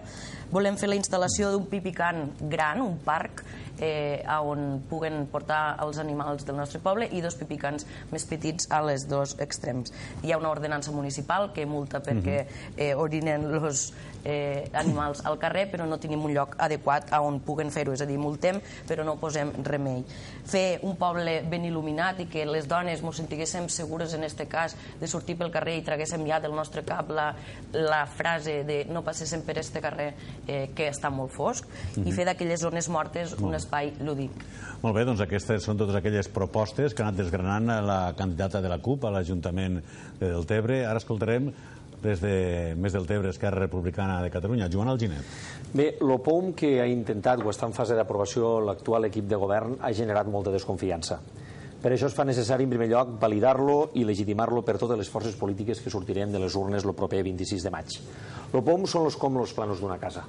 [0.51, 3.41] Volem fer la instal·lació d'un pipicant gran, un parc,
[3.81, 8.83] eh, on puguen portar els animals del nostre poble i dos pipicants més petits a
[8.85, 9.95] les dos extrems temps.
[10.23, 12.39] Hi ha una ordenança municipal que multa perquè
[12.75, 13.91] eh, orinen els
[14.23, 18.03] eh, animals al carrer, però no tenim un lloc adequat a on puguen fer-ho, és
[18.03, 20.03] a dir, multem, però no posem remei.
[20.51, 24.75] Fer un poble ben il·luminat i que les dones ens sentiguéssim segures en este cas
[24.99, 27.31] de sortir pel carrer i traguéssim ja del nostre cap la,
[27.73, 30.11] la frase de no passéssim per este carrer
[30.47, 32.07] eh, que està molt fosc mm -hmm.
[32.07, 34.31] i fer d'aquelles zones mortes un espai lúdic.
[34.81, 38.69] Molt bé, doncs aquestes són totes aquelles propostes que ha anat desgranant la candidata de
[38.69, 39.60] la CUP a l'Ajuntament
[40.19, 40.81] del Tebre.
[40.85, 41.51] Ara escoltarem
[42.01, 44.69] des de Més del Tebre, Esquerra Republicana de Catalunya.
[44.73, 45.21] Joan Alginet.
[45.73, 49.93] Bé, l'OPOM que ha intentat o està en fase d'aprovació l'actual equip de govern ha
[49.93, 51.21] generat molta desconfiança.
[51.81, 55.33] Per això es fa necessari, en primer lloc, validar-lo i legitimar-lo per totes les forces
[55.37, 57.95] polítiques que sortirem de les urnes el proper 26 de maig.
[58.53, 60.27] L'OPOM són els com els planos d'una casa.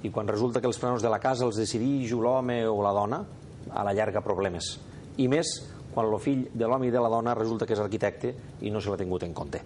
[0.00, 3.20] I quan resulta que els planos de la casa els decidix l'home o la dona,
[3.68, 4.78] a la llarga problemes.
[5.20, 5.50] I més
[5.94, 8.80] quan el fill de l'home i de la dona resulta que és arquitecte i no
[8.80, 9.62] se l'ha tingut en compte.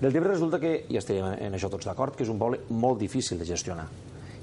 [0.00, 2.98] Del Tebre resulta que, i estem en això tots d'acord, que és un poble molt
[3.00, 3.86] difícil de gestionar.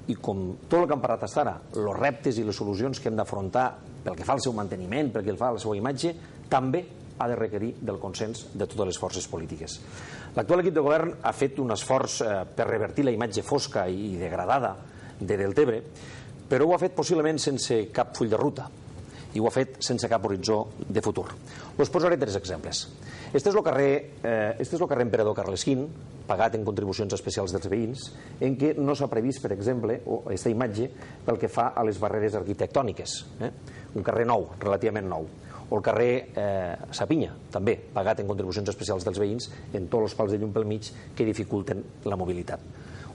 [0.08, 3.12] I com tot el que hem parlat fins ara, els reptes i les solucions que
[3.12, 3.68] hem d'afrontar
[4.04, 6.16] pel que fa al seu manteniment, pel que fa a la seva imatge,
[6.50, 6.86] també
[7.22, 9.78] ha de requerir del consens de totes les forces polítiques.
[10.36, 14.16] L'actual equip de govern ha fet un esforç eh, per revertir la imatge fosca i
[14.18, 14.74] degradada
[15.20, 15.82] de Deltebre,
[16.50, 18.66] però ho ha fet possiblement sense cap full de ruta
[19.34, 21.28] i ho ha fet sense cap horitzó de futur.
[21.78, 22.88] Us posaré tres exemples.
[23.34, 23.92] Este és el carrer,
[24.24, 25.86] eh, este és el carrer Emperador Carles V,
[26.28, 28.10] pagat en contribucions especials dels veïns,
[28.44, 30.90] en què no s'ha previst, per exemple, o aquesta imatge
[31.26, 33.16] pel que fa a les barreres arquitectòniques.
[33.40, 33.52] Eh?
[33.96, 35.28] Un carrer nou, relativament nou.
[35.72, 40.16] O el carrer eh, Sapinya, també, pagat en contribucions especials dels veïns, en tots els
[40.20, 42.60] pals de llum pel mig que dificulten la mobilitat.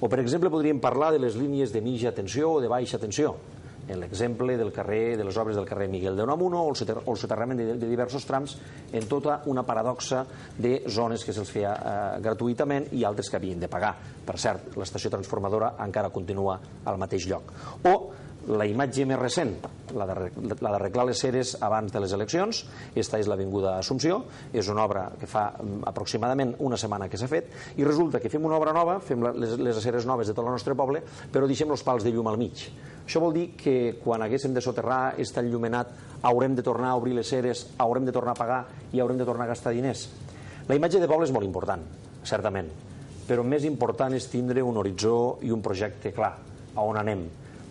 [0.00, 3.34] O, per exemple, podríem parlar de les línies de mitja tensió o de baixa tensió,
[3.36, 3.55] en
[3.94, 6.76] l'exemple del carrer de les obres del carrer Miguel de Unamuno o el,
[7.16, 8.56] soterrament de, diversos trams
[8.92, 10.24] en tota una paradoxa
[10.58, 13.94] de zones que se'ls feia eh, gratuïtament i altres que havien de pagar.
[14.26, 17.52] Per cert, l'estació transformadora encara continua al mateix lloc.
[17.86, 17.96] O
[18.46, 19.54] la imatge més recent,
[19.96, 22.62] la d'arreglar les ceres abans de les eleccions,
[22.94, 24.20] esta és l'Avinguda Assumpció,
[24.54, 28.30] és una obra que fa mm, aproximadament una setmana que s'ha fet, i resulta que
[28.30, 31.48] fem una obra nova, fem les, les aceres noves de tot el nostre poble, però
[31.50, 32.68] deixem els pals de llum al mig.
[33.06, 35.94] Això vol dir que quan haguéssim de soterrar està enllumenat,
[36.26, 38.60] haurem de tornar a obrir les ceres, haurem de tornar a pagar
[38.92, 40.08] i haurem de tornar a gastar diners.
[40.66, 41.86] La imatge de poble és molt important,
[42.26, 42.68] certament,
[43.28, 46.34] però més important és tindre un horitzó i un projecte clar,
[46.76, 47.22] a on anem,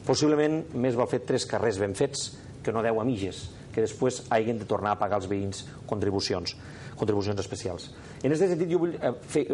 [0.05, 2.27] Possiblement més val fer tres carrers ben fets
[2.63, 6.53] que no deu a mitges, que després hagin de tornar a pagar als veïns contribucions,
[6.99, 7.87] contribucions especials.
[8.21, 9.47] En aquest sentit, jo vull eh, fer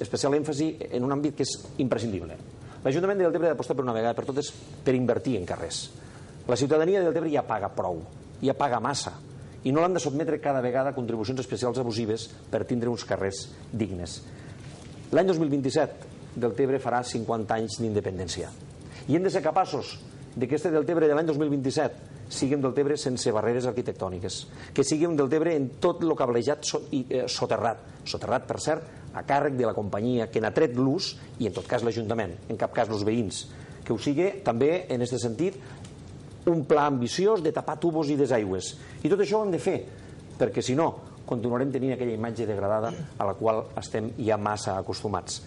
[0.00, 1.52] especial èmfasi en un àmbit que és
[1.84, 2.38] imprescindible.
[2.84, 4.50] L'Ajuntament de Deltebre ha d'apostar per una vegada per totes
[4.84, 5.88] per invertir en carrers.
[6.48, 8.02] La ciutadania de Deltebre ja paga prou,
[8.42, 9.16] ja paga massa,
[9.64, 13.48] i no l'han de sotmetre cada vegada a contribucions especials abusives per tindre uns carrers
[13.72, 14.20] dignes.
[15.12, 18.52] L'any 2027 Deltebre farà 50 anys d'independència
[19.08, 19.96] i hem de ser capaços
[20.36, 24.42] de que este Deltebre de l'any 2027 siguem del Tebre sense barreres arquitectòniques,
[24.76, 28.97] que siguem del Tebre en tot el cablejat so, i, eh, soterrat, soterrat, per cert,
[29.18, 32.60] a càrrec de la companyia que n'ha tret l'ús, i en tot cas l'Ajuntament, en
[32.60, 33.44] cap cas els veïns,
[33.84, 35.58] que ho sigui també, en aquest sentit,
[36.48, 38.72] un pla ambiciós de tapar tubos i desaigües.
[39.04, 39.78] I tot això ho hem de fer,
[40.38, 40.92] perquè si no,
[41.28, 45.42] continuarem tenint aquella imatge degradada a la qual estem ja massa acostumats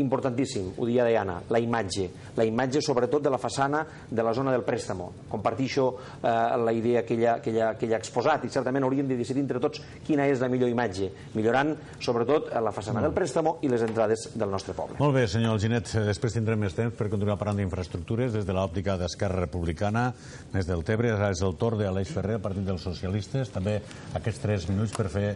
[0.00, 4.52] importantíssim, ho dia Diana, la imatge, la imatge sobretot de la façana de la zona
[4.52, 5.10] del préstamo.
[5.28, 5.86] Compartixo
[6.22, 6.28] eh,
[6.62, 9.42] la idea que ella, que, ella, que ella ha exposat i certament hauríem de decidir
[9.44, 13.06] entre tots quina és la millor imatge, millorant sobretot la façana mm.
[13.08, 14.98] del préstamo i les entrades del nostre poble.
[15.00, 18.56] Molt bé, senyor Alginet, eh, després tindrem més temps per continuar parlant d'infraestructures des de
[18.56, 20.08] l'òptica d'Esquerra Republicana,
[20.52, 23.78] més del Tebre, és el torn d'Aleix Ferrer, Partit dels Socialistes, també
[24.18, 25.28] aquests tres minuts per fer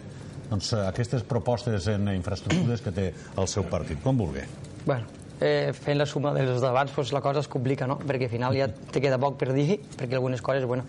[0.50, 4.00] doncs, eh, aquestes propostes en infraestructures que té el seu partit.
[4.02, 4.44] Com vulgui.
[4.86, 5.06] Bueno,
[5.40, 7.98] eh, fent la suma dels debats pues, la cosa es complica, no?
[7.98, 10.86] perquè al final ja te queda poc per dir, perquè algunes coses, bueno,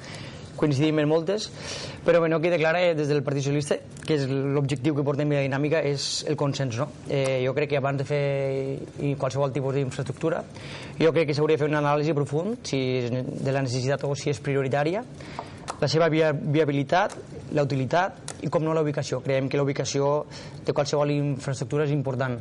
[0.58, 1.52] coincidim en moltes,
[2.04, 5.44] però bueno, queda clara eh, des del Partit Socialista que és l'objectiu que portem a
[5.44, 6.80] dinàmica és el consens.
[6.80, 6.88] No?
[7.10, 8.22] Eh, jo crec que abans de fer
[9.20, 10.42] qualsevol tipus d'infraestructura,
[11.00, 12.80] jo crec que s'hauria de fer una anàlisi profund si
[13.12, 15.04] de la necessitat o si és prioritària,
[15.78, 17.14] la seva viabilitat,
[17.54, 19.22] la utilitat i com no la ubicació.
[19.24, 20.26] Creiem que la ubicació
[20.66, 22.40] de qualsevol infraestructura és important.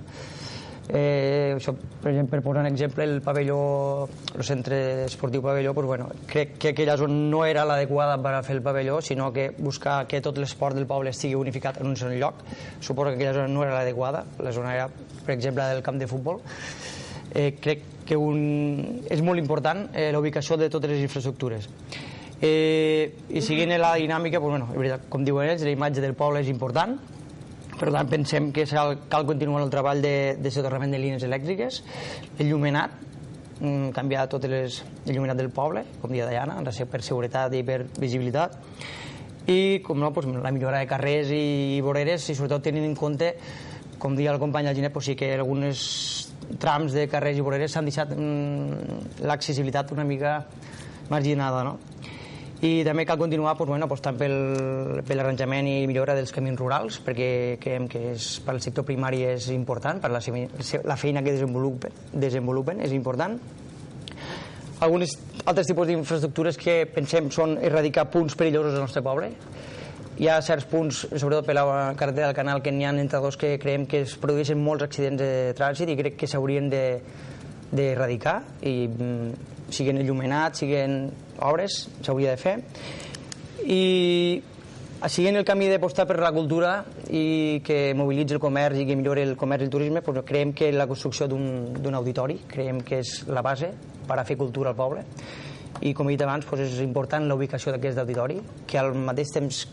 [0.88, 4.06] Eh, això, per exemple, per posar un exemple, el pavelló,
[4.36, 8.42] el centre esportiu pavelló, pues, bueno, crec que aquella zona no era l'adequada per a
[8.46, 11.96] fer el pavelló, sinó que buscar que tot l'esport del poble estigui unificat en un
[11.96, 12.44] sol lloc.
[12.78, 14.88] Suposo que aquella zona no era l'adequada, la zona era,
[15.24, 16.40] per exemple, del camp de futbol.
[17.34, 19.02] Eh, crec que un...
[19.10, 21.66] és molt important eh, la ubicació de totes les infraestructures.
[22.42, 26.42] Eh, I seguint la dinàmica, pues, bueno, veritat, com diuen ells, la imatge del poble
[26.44, 26.98] és important,
[27.76, 31.82] Per tant, pensem que cal, cal continuar el treball de, de soterrament de línies elèctriques,
[32.40, 32.94] el llumenat,
[33.60, 37.82] mm, canviar tot les, el llumenat del poble, com dia Diana, per seguretat i per
[38.00, 38.56] visibilitat,
[39.46, 43.34] i com no, doncs, la millora de carrers i voreres i sobretot tenint en compte
[43.98, 45.84] com deia el company Alginet, doncs sí que algunes
[46.58, 50.40] trams de carrers i voreres s'han deixat mm, l'accessibilitat una mica
[51.10, 51.76] marginada no?
[52.64, 54.36] I també cal continuar doncs, bueno, apostant pel,
[55.04, 57.28] per l'arranjament i millora dels camins rurals perquè
[57.60, 60.22] creiem que és, per al sector primari és important, per la,
[60.88, 63.36] la feina que desenvolupen, desenvolupen és important
[64.80, 65.16] alguns
[65.46, 69.30] altres tipus d'infraestructures que pensem són erradicar punts perillosos del nostre poble.
[70.16, 73.36] Hi ha certs punts, sobretot per la carretera del canal, que n'hi ha entre dos
[73.36, 76.70] que creiem que es produeixen molts accidents de trànsit i crec que s'haurien
[77.72, 81.06] d'erradicar de, i mm, siguen il·luminats, siguen
[81.42, 82.58] obres, s'hauria de fer.
[83.66, 83.82] I
[85.10, 86.78] siguent el camí d'apostar per la cultura
[87.10, 90.54] i que mobilitzi el comerç i que millori el comerç i el turisme, doncs creiem
[90.56, 93.72] que la construcció d'un auditori, creiem que és la base
[94.06, 95.04] per a fer cultura al poble.
[95.84, 99.34] I com he dit abans, doncs és important la ubicació d'aquest auditori, que al mateix
[99.34, 99.66] temps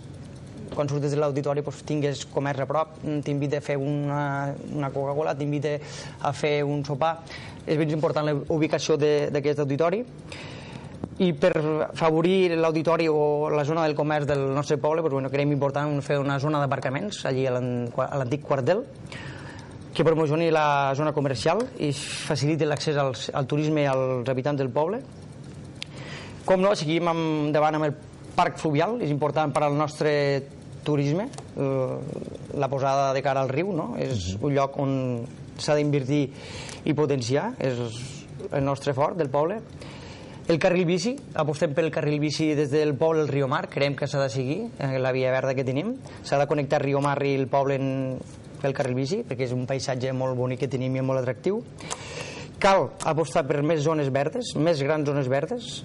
[0.76, 5.36] quan surtes de l'auditori doncs, tingues comerç a prop, t'invita a fer una, una Coca-Cola,
[5.36, 5.78] t'invita
[6.22, 7.16] a fer un sopar.
[7.66, 10.04] És ben important la ubicació d'aquest auditori
[11.24, 11.54] i per
[11.94, 16.18] favorir l'auditori o la zona del comerç del nostre poble doncs, bueno, creiem important fer
[16.20, 18.84] una zona d'aparcaments allí a l'antic quartel
[19.94, 25.04] que promocioni la zona comercial i faciliti l'accés al turisme als habitants del poble
[26.46, 27.96] com no, seguim endavant amb el
[28.34, 30.14] parc fluvial és important per al nostre
[30.84, 33.94] turisme la posada de cara al riu no?
[34.00, 34.94] és un lloc on
[35.58, 36.24] s'ha d'invertir
[36.86, 37.80] i potenciar és
[38.52, 39.62] el nostre fort del poble
[40.44, 44.10] el carril bici, apostem pel carril bici des del poble al Riu Mar, creiem que
[44.12, 45.94] s'ha de seguir eh, la via verda que tenim.
[46.28, 47.94] S'ha de connectar Riu Mar i el poble en,
[48.60, 51.62] pel carril bici, perquè és un paisatge molt bonic que tenim i molt atractiu.
[52.60, 55.78] Cal apostar per més zones verdes, més grans zones verdes.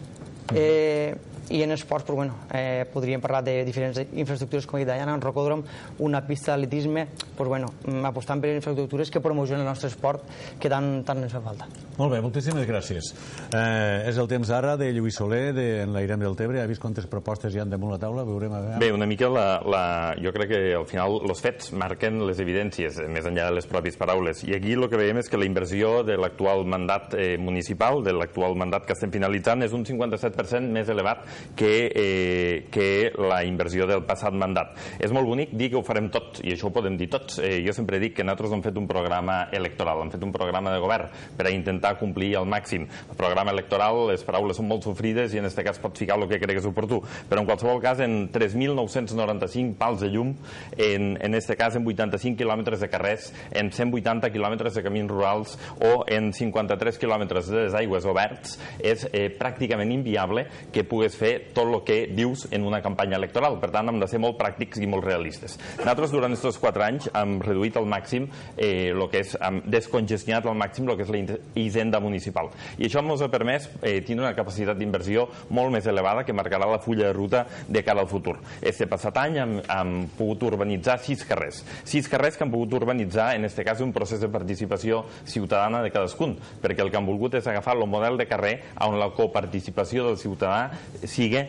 [0.50, 1.14] Eh,
[1.50, 5.20] i en esports, però bueno, eh, podríem parlar de diferents infraestructures, com he dit un
[5.22, 5.62] rocòdrom,
[6.04, 7.06] una pista d'atletisme,
[7.37, 10.24] doncs bueno, mm, apostant per infraestructures que promocionen el nostre esport,
[10.61, 11.66] que tant, tant ens fa falta.
[11.98, 13.12] Molt bé, moltíssimes gràcies.
[13.54, 16.61] Eh, és el temps ara de Lluís Soler, de l'Airem del Tebre.
[16.62, 18.24] Ha vist quantes propostes hi han damunt la taula?
[18.24, 18.78] Veurem a veure.
[18.78, 23.00] Bé, una mica la, la, jo crec que al final els fets marquen les evidències,
[23.08, 24.44] més enllà de les pròpies paraules.
[24.44, 28.14] I aquí el que veiem és que la inversió de l'actual mandat eh, municipal, de
[28.14, 31.26] l'actual mandat que estem finalitzant, és un 57% més elevat
[31.57, 34.74] que, eh, que la inversió del passat mandat.
[34.98, 37.38] És molt bonic dir que ho farem tot, i això ho podem dir tots.
[37.38, 40.72] Eh, jo sempre dic que nosaltres hem fet un programa electoral, hem fet un programa
[40.74, 42.87] de govern per a intentar complir al màxim.
[43.11, 46.29] El programa electoral, les paraules són molt sofrides i en aquest cas pot ficar el
[46.29, 47.01] que és oportú.
[47.29, 50.35] Però en qualsevol cas, en 3.995 pals de llum,
[50.77, 55.57] en, en este cas en 85 quilòmetres de carrers, en 180 quilòmetres de camins rurals
[55.85, 61.67] o en 53 quilòmetres de desaigües oberts, és eh, pràcticament inviable que pugues fer tot
[61.67, 63.59] el que dius en una campanya electoral.
[63.62, 65.59] Per tant, hem de ser molt pràctics i molt realistes.
[65.81, 70.47] Nosaltres, durant aquests quatre anys, hem reduït al màxim eh, el que és, hem descongestionat
[70.47, 72.51] al màxim el que és la hisenda municipal.
[72.79, 76.69] I això ens ha permès eh, tenir una capacitat d'inversió molt més elevada que marcarà
[76.69, 78.37] la fulla de ruta de cara al futur.
[78.62, 81.62] Este passat any hem, hem pogut urbanitzar sis carrers.
[81.88, 85.93] Sis carrers que hem pogut urbanitzar, en aquest cas, un procés de participació ciutadana de
[85.95, 90.07] cadascun, perquè el que han volgut és agafar el model de carrer on la coparticipació
[90.07, 90.71] del ciutadà
[91.18, 91.42] sigui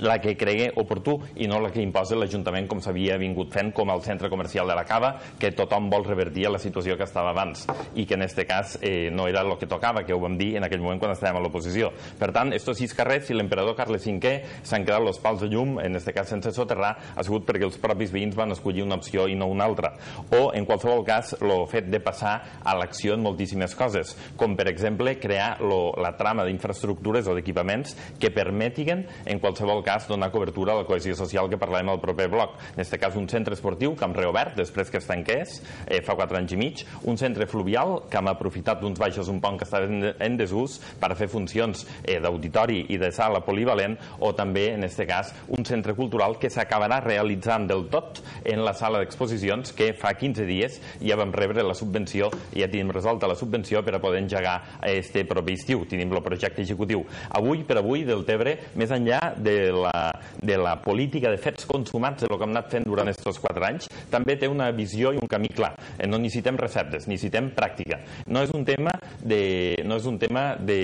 [0.00, 3.90] la que cregui oportú i no la que imposa l'Ajuntament com s'havia vingut fent com
[3.90, 7.32] el centre comercial de la Cava que tothom vol revertir a la situació que estava
[7.34, 10.38] abans i que en aquest cas eh, no era el que tocava, que ho vam
[10.38, 11.90] dir en aquell moment quan estàvem a l'oposició.
[12.18, 15.78] Per tant, estos sis carrers, si l'emperador Carles V s'han quedat els pals de llum,
[15.82, 19.26] en aquest cas sense soterrar, ha sigut perquè els propis veïns van escollir una opció
[19.28, 19.94] i no una altra.
[20.30, 24.68] O, en qualsevol cas, el fet de passar a l'acció en moltíssimes coses, com per
[24.70, 28.78] exemple crear lo, la trama d'infraestructures o d'equipaments que permetin
[29.26, 32.56] en qualsevol cas donar cobertura a la cohesió social que parlem al proper bloc.
[32.74, 36.16] En aquest cas un centre esportiu que hem reobert després que es tanqués eh, fa
[36.18, 39.66] 4 anys i mig, un centre fluvial que hem aprofitat d'uns baixos un pont que
[39.66, 44.68] estava en, en desús per fer funcions eh, d'auditori i de sala polivalent o també
[44.74, 49.72] en aquest cas un centre cultural que s'acabarà realitzant del tot en la sala d'exposicions
[49.76, 53.96] que fa 15 dies ja vam rebre la subvenció ja tenim resolta la subvenció per
[53.96, 55.84] a poder engegar este proper estiu.
[55.88, 57.04] Tenim el projecte executiu.
[57.30, 60.10] Avui per avui del Tebre, més enllà de la,
[60.42, 63.66] de la política de fets consumats, de lo que hem anat fent durant aquests quatre
[63.68, 65.74] anys, també té una visió i un camí clar.
[65.96, 68.00] Eh, no necessitem receptes, necessitem pràctica.
[68.26, 69.40] No és un tema de,
[69.88, 70.80] no és un tema de,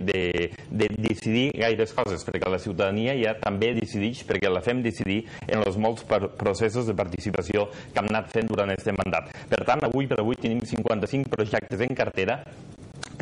[0.00, 0.22] de,
[0.70, 5.62] de decidir gaires coses, perquè la ciutadania ja també decideix, perquè la fem decidir en
[5.62, 6.06] els molts
[6.38, 9.32] processos de participació que hem anat fent durant aquest mandat.
[9.50, 12.42] Per tant, avui per avui tenim 55 projectes en cartera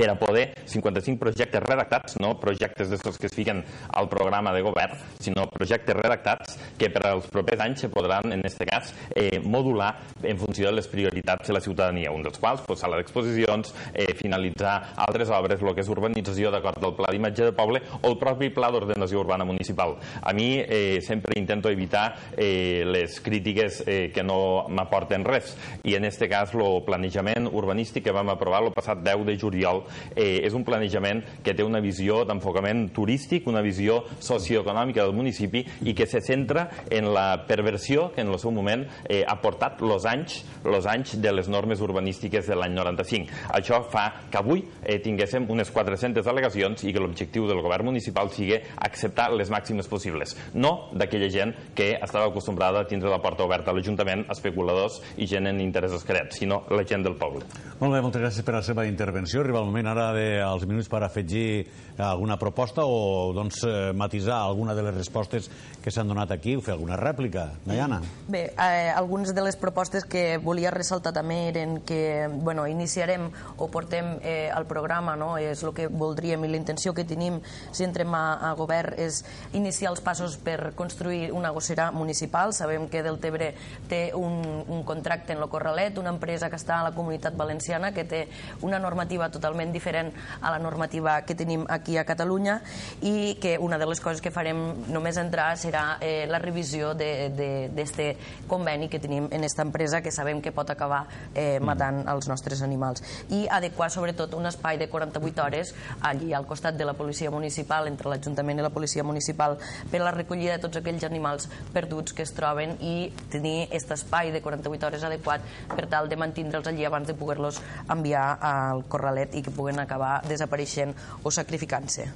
[0.01, 3.59] per a poder 55 projectes redactats, no projectes d'estos que es fiquen
[3.92, 8.40] al programa de govern, sinó projectes redactats que per als propers anys se podran, en
[8.40, 9.90] aquest cas, eh, modular
[10.22, 14.14] en funció de les prioritats de la ciutadania, un dels quals, pues, sala d'exposicions, eh,
[14.16, 18.16] finalitzar altres obres, el que és urbanització d'acord al pla d'imatge de poble o el
[18.16, 19.98] propi pla d'ordenació urbana municipal.
[20.22, 25.94] A mi eh, sempre intento evitar eh, les crítiques eh, que no m'aporten res i
[25.94, 29.84] en aquest cas el planejament urbanístic que vam aprovar el passat 10 de juliol
[30.14, 35.64] eh, és un planejament que té una visió d'enfocament turístic, una visió socioeconòmica del municipi
[35.86, 39.80] i que se centra en la perversió que en el seu moment eh, ha portat
[39.82, 43.30] els anys, los anys de les normes urbanístiques de l'any 95.
[43.57, 48.30] Això fa que avui eh, tinguéssim unes 400 al·legacions i que l'objectiu del govern municipal
[48.34, 50.36] sigui acceptar les màximes possibles.
[50.55, 55.28] No d'aquella gent que estava acostumbrada a tindre la porta oberta a l'Ajuntament, especuladors i
[55.30, 57.47] gent en interessos crets, sinó la gent del poble.
[57.80, 59.43] Molt bé, moltes gràcies per la seva intervenció.
[59.45, 61.66] Arriba el moment ara de, als minuts per afegir
[62.00, 65.50] alguna proposta o doncs, eh, matisar alguna de les respostes
[65.82, 67.50] que s'han donat aquí o fer alguna rèplica.
[67.64, 68.00] Diana.
[68.28, 73.68] Bé, eh, algunes de les propostes que volia ressaltar també eren que bueno, iniciarem o
[73.68, 75.36] portem eh, al programa, no?
[75.38, 77.40] és el que voldríem i la intenció que tenim
[77.72, 82.54] si entrem a, a govern és iniciar els passos per construir una gossera municipal.
[82.56, 83.52] Sabem que Deltebre
[83.88, 87.92] té un, un contracte en lo Corralet, una empresa que està a la comunitat valenciana
[87.92, 88.26] que té
[88.62, 92.62] una normativa totalment diferent a la normativa que tenim aquí a Catalunya
[93.04, 98.00] i que una de les coses que farem només entrar serà eh, la revisió d'aquest
[98.48, 101.04] conveni que tenim en aquesta empresa que sabem que pot acabar
[101.34, 103.04] eh, matant els nostres animals.
[103.28, 107.88] I adequar sobretot un espai de 48 hores allí al costat de la policia municipal
[107.90, 109.58] entre l'Ajuntament i la policia municipal
[109.90, 114.32] per la recollida de tots aquells animals perduts que es troben i tenir aquest espai
[114.32, 115.44] de 48 hores adequat
[115.74, 120.20] per tal de mantindre'ls allí abans de poder-los enviar al corralet i que puguen acabar
[120.28, 122.11] desapareixent o sacrificant-se.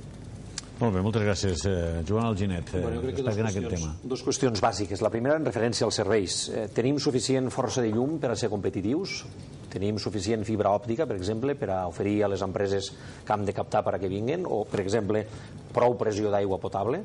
[0.75, 1.61] Molt bé, moltes gràcies.
[1.71, 3.95] Eh, Joan Alginet, eh, bueno, crec que dos qüestions, aquest tema.
[4.03, 5.03] Dos qüestions bàsiques.
[5.03, 6.49] La primera en referència als serveis.
[6.49, 9.25] Eh, tenim suficient força de llum per a ser competitius?
[9.71, 12.93] Tenim suficient fibra òptica, per exemple, per a oferir a les empreses
[13.25, 14.47] que hem de captar per a que vinguin?
[14.47, 15.25] O, per exemple,
[15.73, 17.05] prou pressió d'aigua potable?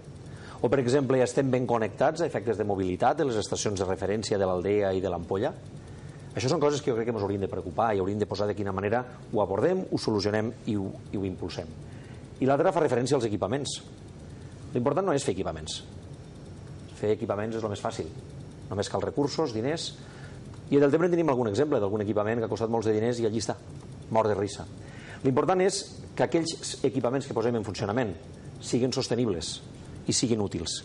[0.62, 4.38] O, per exemple, estem ben connectats a efectes de mobilitat de les estacions de referència
[4.38, 5.54] de l'Aldea i de l'Ampolla?
[6.40, 8.46] Això són coses que jo crec que ens haurien de preocupar i hauríem de posar
[8.48, 9.02] de quina manera
[9.34, 11.68] ho abordem, ho solucionem i ho, i ho impulsem.
[12.40, 13.74] I l'altra fa referència als equipaments.
[14.72, 15.82] L'important no és fer equipaments.
[16.96, 18.08] Fer equipaments és el més fàcil.
[18.70, 19.90] Només cal recursos, diners...
[20.70, 23.28] I a Deltebre tenim algun exemple d'algun equipament que ha costat molts de diners i
[23.28, 23.56] allí està,
[24.14, 24.68] mort de risa.
[25.26, 25.82] L'important és
[26.16, 28.14] que aquells equipaments que posem en funcionament
[28.62, 29.52] siguin sostenibles
[30.08, 30.78] i siguin útils.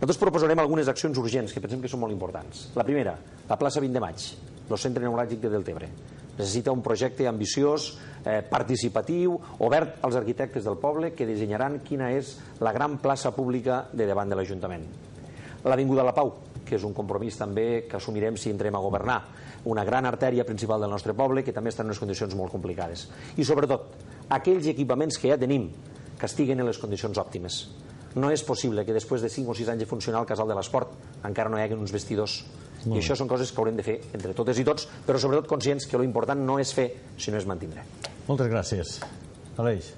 [0.00, 2.70] Nosaltres proposarem algunes accions urgents que pensem que són molt importants.
[2.74, 3.14] La primera,
[3.46, 4.28] la plaça 20 de maig
[4.70, 5.88] el Centre Neuràgic de Deltebre.
[6.36, 12.38] Necessita un projecte ambiciós, eh, participatiu, obert als arquitectes del poble que dissenyaran quina és
[12.60, 14.84] la gran plaça pública de davant de l'Ajuntament.
[15.64, 19.22] L'Avinguda La Pau, que és un compromís també que assumirem si entrem a governar,
[19.64, 23.08] una gran artèria principal del nostre poble que també està en unes condicions molt complicades.
[23.36, 23.96] I sobretot,
[24.28, 25.70] aquells equipaments que ja tenim
[26.18, 27.85] que estiguen en les condicions òptimes.
[28.16, 30.56] No és possible que després de 5 o 6 anys de funcionar el Casal de
[30.56, 30.94] l'Esport
[31.28, 32.40] encara no hi hagi uns vestidors
[32.86, 35.48] molt I això són coses que haurem de fer entre totes i tots, però sobretot
[35.50, 36.86] conscients que l'important no és fer,
[37.18, 37.82] sinó és mantindre.
[38.28, 38.98] Moltes gràcies.
[39.58, 39.90] Aleix.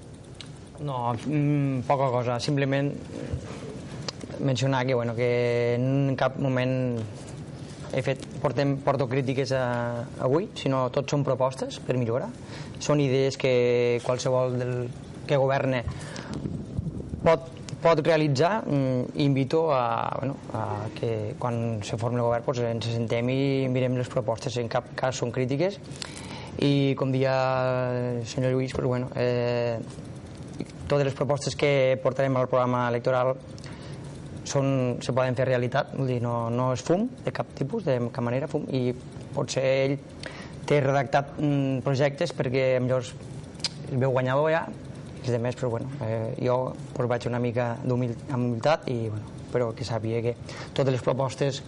[0.81, 2.39] No, mm, poca cosa.
[2.39, 2.93] Simplement
[4.39, 6.97] mencionar que, bueno, que en cap moment
[7.93, 12.29] he fet, portem, porto crítiques a, avui, sinó tot són propostes per millorar.
[12.79, 14.75] Són idees que qualsevol del,
[15.27, 15.83] que governe
[17.21, 22.59] pot pot realitzar mm, invito a, bueno, a que quan se formi el govern pues,
[22.67, 25.79] ens sentem i mirem les propostes en cap cas són crítiques.
[26.59, 27.33] I com dia
[28.19, 29.79] el senyor Lluís pues, bueno, eh,
[30.89, 33.35] totes les propostes que portarem al programa electoral
[34.49, 37.99] són, se poden fer realitat vull dir, no, no és fum de cap tipus, de
[38.09, 38.89] cap manera fum i
[39.35, 39.97] potser ell
[40.67, 43.05] té redactat mm, projectes perquè millor
[43.89, 44.65] el veu guanyador ja
[45.29, 49.71] els demés, però bueno, eh, jo pues, vaig una mica amb humilitat i bueno, però
[49.75, 50.35] que sàpiga que
[50.73, 51.63] totes les propostes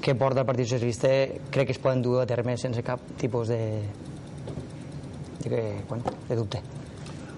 [0.00, 1.10] que porta el Partit Socialista
[1.52, 3.60] crec que es poden dur a terme sense cap tipus de,
[5.44, 6.75] de, bueno, de dubte.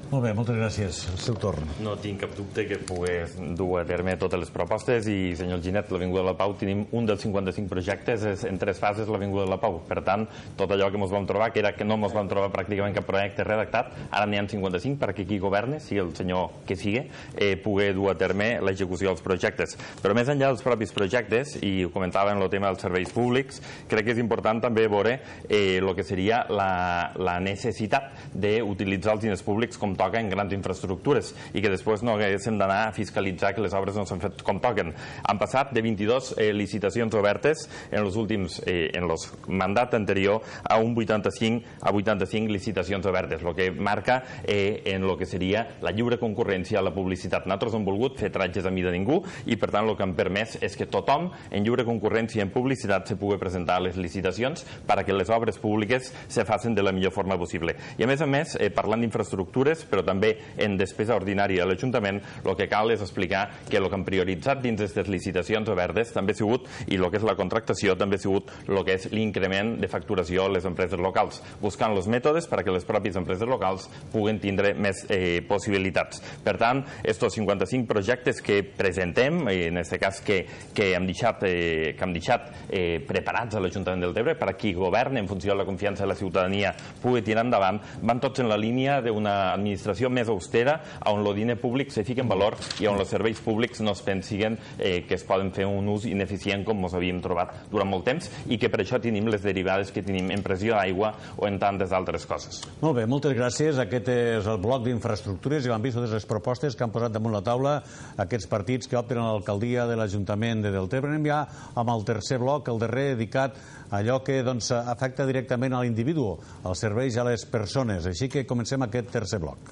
[0.08, 0.98] Molt bé, moltes gràcies.
[1.12, 1.66] El seu torn.
[1.84, 5.90] No tinc cap dubte que pogués dur a terme totes les propostes i, senyor Ginet,
[5.92, 9.52] l'Avinguda de la Pau tenim un dels 55 projectes és en tres fases l'Avinguda de
[9.52, 9.76] la Pau.
[9.84, 10.24] Per tant,
[10.56, 13.04] tot allò que ens vam trobar, que era que no ens vam trobar pràcticament cap
[13.04, 17.04] projecte redactat, ara n'hi ha 55 perquè qui governe, si el senyor que sigui,
[17.36, 19.76] eh, pugui dur a terme l'execució dels projectes.
[20.00, 23.60] Però més enllà dels propis projectes, i ho en el tema dels serveis públics,
[23.92, 25.18] crec que és important també veure
[25.50, 30.54] eh, el que seria la, la necessitat d'utilitzar els diners públics com toca en grans
[30.54, 34.42] infraestructures i que després no haguéssim d'anar a fiscalitzar que les obres no s'han fet
[34.46, 34.94] com toquen.
[35.28, 40.42] Han passat de 22 eh, licitacions obertes en els últims, eh, en els mandat anterior
[40.64, 45.66] a un 85 a 85 licitacions obertes, el que marca eh, en el que seria
[45.82, 47.46] la lliure concurrència a la publicitat.
[47.46, 50.16] Nosaltres hem volgut fer tratges a mi de ningú i per tant el que han
[50.18, 54.64] permès és que tothom en lliure concurrència en publicitat se pugui presentar a les licitacions
[54.88, 57.74] perquè les obres públiques se facin de la millor forma possible.
[57.98, 62.20] I a més a més, eh, parlant d'infraestructures, però també en despesa ordinària a l'Ajuntament,
[62.44, 66.34] el que cal és explicar que el que han prioritzat dins d'aquestes licitacions obertes també
[66.34, 69.76] ha sigut, i el que és la contractació, també ha sigut el que és l'increment
[69.80, 74.40] de facturació a les empreses locals, buscant els mètodes perquè les pròpies empreses locals puguen
[74.42, 76.22] tindre més eh, possibilitats.
[76.44, 80.40] Per tant, estos 55 projectes que presentem, en aquest cas que,
[80.74, 84.56] que hem deixat, eh, que hem deixat eh, preparats a l'Ajuntament del Tebre per a
[84.58, 88.42] qui governa en funció de la confiança de la ciutadania pugui tirar endavant, van tots
[88.42, 92.28] en la línia d'una administració administració més austera on el diner públic se fica en
[92.30, 95.88] valor i on els serveis públics no es pensiguen eh, que es poden fer un
[95.92, 99.44] ús ineficient com ens havíem trobat durant molt temps i que per això tenim les
[99.44, 102.60] derivades que tenim en pressió d'aigua o en tantes altres coses.
[102.82, 103.78] Molt bé, moltes gràcies.
[103.78, 107.36] Aquest és el bloc d'infraestructures i vam vist totes les propostes que han posat damunt
[107.36, 107.78] la taula
[108.18, 111.12] aquests partits que opten a l'alcaldia de l'Ajuntament de Deltebre.
[111.12, 111.42] Anem ja
[111.78, 113.58] amb el tercer bloc, el darrer dedicat
[113.88, 116.30] a allò que doncs, afecta directament a l'individu,
[116.68, 118.06] als serveis a les persones.
[118.06, 119.67] Així que comencem aquest tercer bloc.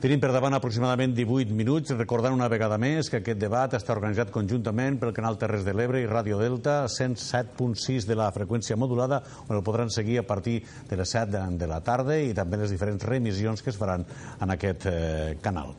[0.00, 4.30] Tenim per davant aproximadament 18 minuts, recordant una vegada més que aquest debat està organitzat
[4.32, 9.18] conjuntament pel canal Terres de l'Ebre i Ràdio Delta, 107.6 de la freqüència modulada,
[9.50, 12.72] on el podran seguir a partir de les 7 de la tarda i també les
[12.72, 14.08] diferents remissions que es faran
[14.40, 15.76] en aquest eh, canal.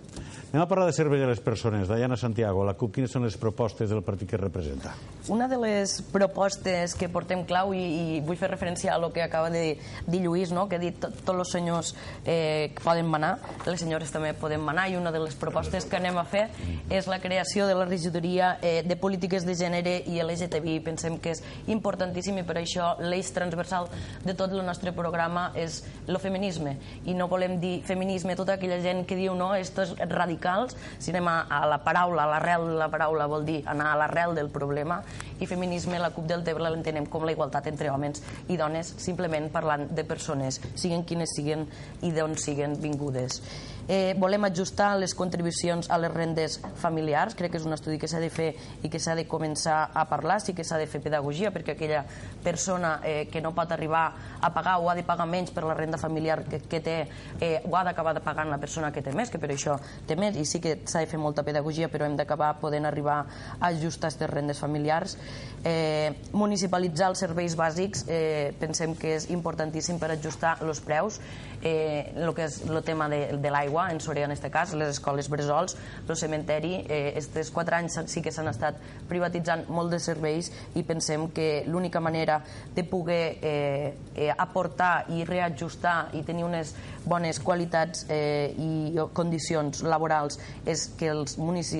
[0.51, 1.87] Anem a parlar de servei a les persones.
[1.87, 4.91] Diana Santiago, la CUP, quines són les propostes del partit que representa?
[5.31, 9.23] Una de les propostes que portem clau, i, i vull fer referència a lo que
[9.23, 9.77] acaba de
[10.11, 10.65] dir Lluís, no?
[10.67, 11.93] que ha dit tots els senyors
[12.25, 16.01] eh, que poden manar, les senyores també poden manar, i una de les propostes que
[16.01, 16.49] anem a fer
[16.91, 20.81] és la creació de la regidoria eh, de polítiques de gènere i LGTBI.
[20.83, 23.87] Pensem que és importantíssim i per això l'eix transversal
[24.27, 25.79] de tot el nostre programa és
[26.11, 26.75] el feminisme.
[27.07, 30.75] I no volem dir feminisme tota aquella gent que diu no, esto és radical radicals,
[30.99, 33.97] si anem a, a la paraula, a l'arrel de la paraula vol dir anar a
[33.97, 35.01] l'arrel del problema,
[35.39, 39.49] i feminisme, la CUP del Tebre l'entenem com la igualtat entre homes i dones, simplement
[39.51, 41.67] parlant de persones, siguen quines siguen
[42.01, 43.41] i d'on siguen vingudes.
[43.87, 48.07] Eh, volem ajustar les contribucions a les rendes familiars, crec que és un estudi que
[48.07, 48.51] s'ha de fer
[48.85, 52.03] i que s'ha de començar a parlar, sí que s'ha de fer pedagogia perquè aquella
[52.43, 54.05] persona eh, que no pot arribar
[54.39, 56.95] a pagar o ha de pagar menys per la renda familiar que, que té
[57.39, 60.37] eh, ho ha d'acabar pagant la persona que té més, que per això té més.
[60.37, 63.25] I sí que s'ha de fer molta pedagogia però hem d'acabar podent arribar
[63.59, 65.17] a ajustar aquestes rendes familiars.
[65.63, 71.21] Eh, municipalitzar els serveis bàsics eh, pensem que és importantíssim per ajustar els preus.
[71.61, 74.95] Eh, el que és el tema de, de l'aigua en Soria en aquest cas, les
[74.95, 75.77] escoles bresols
[76.11, 78.77] el cementeri, eh, estes quatre anys sí que s'han estat
[79.09, 82.41] privatitzant molt de serveis i pensem que l'única manera
[82.75, 86.73] de poder eh, eh, aportar i reajustar i tenir unes
[87.05, 91.37] bones qualitats eh, i condicions laborals és que els,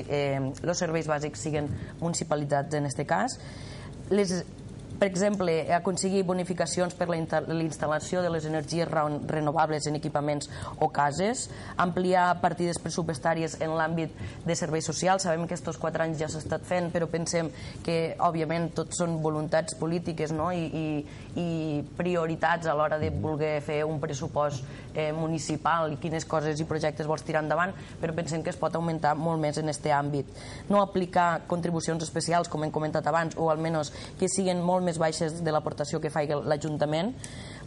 [0.08, 1.70] eh, els serveis bàsics siguin
[2.00, 3.38] municipalitzats en aquest cas.
[4.12, 4.34] Les
[5.02, 10.46] per exemple, aconseguir bonificacions per la instal·lació de les energies renovables en equipaments
[10.78, 11.48] o cases,
[11.82, 14.14] ampliar partides pressupostàries en l'àmbit
[14.46, 15.26] de serveis socials.
[15.26, 17.50] Sabem que aquests quatre anys ja s'ha estat fent, però pensem
[17.82, 20.52] que, òbviament, tots són voluntats polítiques no?
[20.54, 21.50] I, i, i
[21.98, 24.62] prioritats a l'hora de voler fer un pressupost
[24.94, 28.76] eh, municipal i quines coses i projectes vols tirar endavant, però pensem que es pot
[28.78, 30.30] augmentar molt més en aquest àmbit.
[30.70, 33.90] No aplicar contribucions especials, com hem comentat abans, o almenys
[34.20, 37.16] que siguin molt més més baixes de l'aportació que fa l'Ajuntament,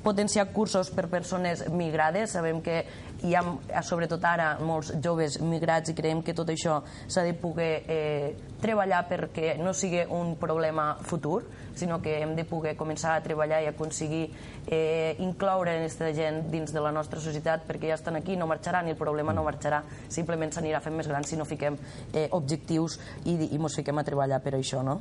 [0.05, 2.37] potenciar cursos per persones migrades.
[2.37, 2.83] Sabem que
[3.25, 3.43] hi ha,
[3.83, 9.05] sobretot ara, molts joves migrats i creiem que tot això s'ha de poder eh, treballar
[9.09, 11.43] perquè no sigui un problema futur,
[11.75, 14.29] sinó que hem de poder començar a treballar i aconseguir
[14.69, 18.89] eh, incloure aquesta gent dins de la nostra societat perquè ja estan aquí, no marxaran
[18.89, 21.81] i el problema no marxarà, simplement s'anirà fent més gran si no fiquem
[22.13, 25.01] eh, objectius i, i mos fiquem a treballar per això, no?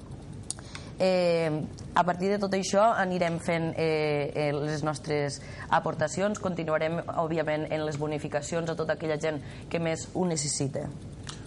[1.03, 1.49] Eh,
[1.93, 5.41] a partir de tot això anirem fent eh, eh, les nostres
[5.75, 10.85] aportacions, continuarem, òbviament, en les bonificacions a tota aquella gent que més ho necessita.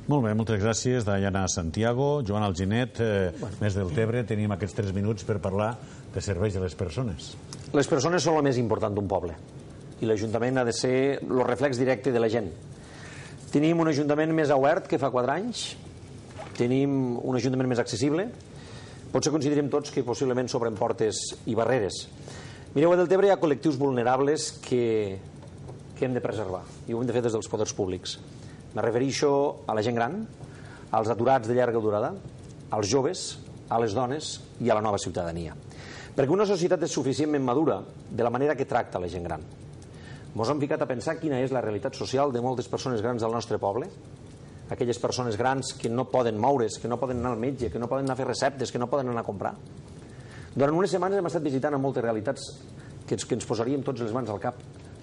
[0.07, 2.21] Molt bé, moltes gràcies, Diana Santiago.
[2.27, 3.57] Joan Alginet, eh, bueno.
[3.65, 5.73] més del Tebre, tenim aquests tres minuts per parlar
[6.15, 7.33] de serveis de les persones.
[7.73, 9.35] Les persones són el més important d'un poble
[10.01, 12.51] i l'Ajuntament ha de ser el reflex directe de la gent.
[13.53, 15.71] Tenim un Ajuntament més obert que fa quatre anys,
[16.59, 18.29] tenim un Ajuntament més accessible,
[19.17, 22.03] potser considerem tots que possiblement s'obren portes i barreres.
[22.75, 25.17] Mireu, a Deltebre hi ha col·lectius vulnerables que,
[25.97, 28.19] que hem de preservar i ho hem de fer des dels poders públics.
[28.77, 29.31] Me refereixo
[29.65, 30.19] a la gent gran,
[30.93, 32.13] als aturats de llarga durada,
[32.77, 33.23] als joves,
[33.73, 35.57] a les dones i a la nova ciutadania.
[36.17, 39.49] Perquè una societat és suficientment madura de la manera que tracta la gent gran.
[40.37, 43.33] Ens hem ficat a pensar quina és la realitat social de moltes persones grans del
[43.33, 43.89] nostre poble,
[44.71, 47.89] aquelles persones grans que no poden moure's, que no poden anar al metge, que no
[47.91, 49.55] poden anar a fer receptes, que no poden anar a comprar.
[50.57, 52.51] Durant unes setmanes hem estat visitant a moltes realitats
[53.07, 54.63] que ens, que ens posaríem tots les mans al cap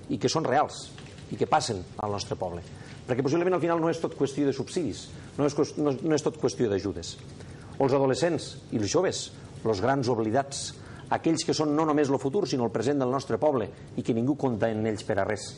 [0.10, 0.90] i que són reals
[1.32, 2.64] i que passen al nostre poble
[3.08, 5.08] perquè possiblement al final no és tot qüestió de subsidis,
[5.38, 7.18] no és, no, no és tot qüestió d'ajudes.
[7.82, 9.26] Els adolescents i els joves,
[9.64, 10.70] els grans oblidats,
[11.14, 14.16] aquells que són no només el futur, sinó el present del nostre poble i que
[14.16, 15.50] ningú compta en ells per a res.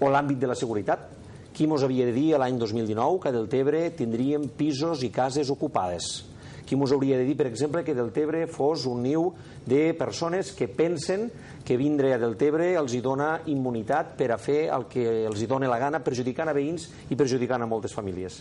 [0.00, 1.10] O l'àmbit de la seguretat,
[1.52, 6.24] qui mos havia de dir l'any 2019 que a Deltebre tindríem pisos i cases ocupades?
[6.64, 9.26] Qui mos hauria de dir, per exemple, que Deltebre fos un niu
[9.68, 11.26] de persones que pensen
[11.66, 15.50] que vindre a Deltebre els hi dona immunitat per a fer el que els hi
[15.50, 18.40] dona la gana, perjudicant a veïns i perjudicant a moltes famílies.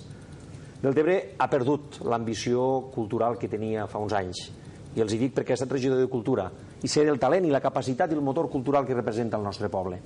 [0.81, 4.47] Deltebre ha perdut l'ambició cultural que tenia fa uns anys.
[4.95, 6.47] I els hi dic perquè ha estat regidor de Cultura
[6.81, 9.69] i sé del talent i la capacitat i el motor cultural que representa el nostre
[9.69, 9.99] poble.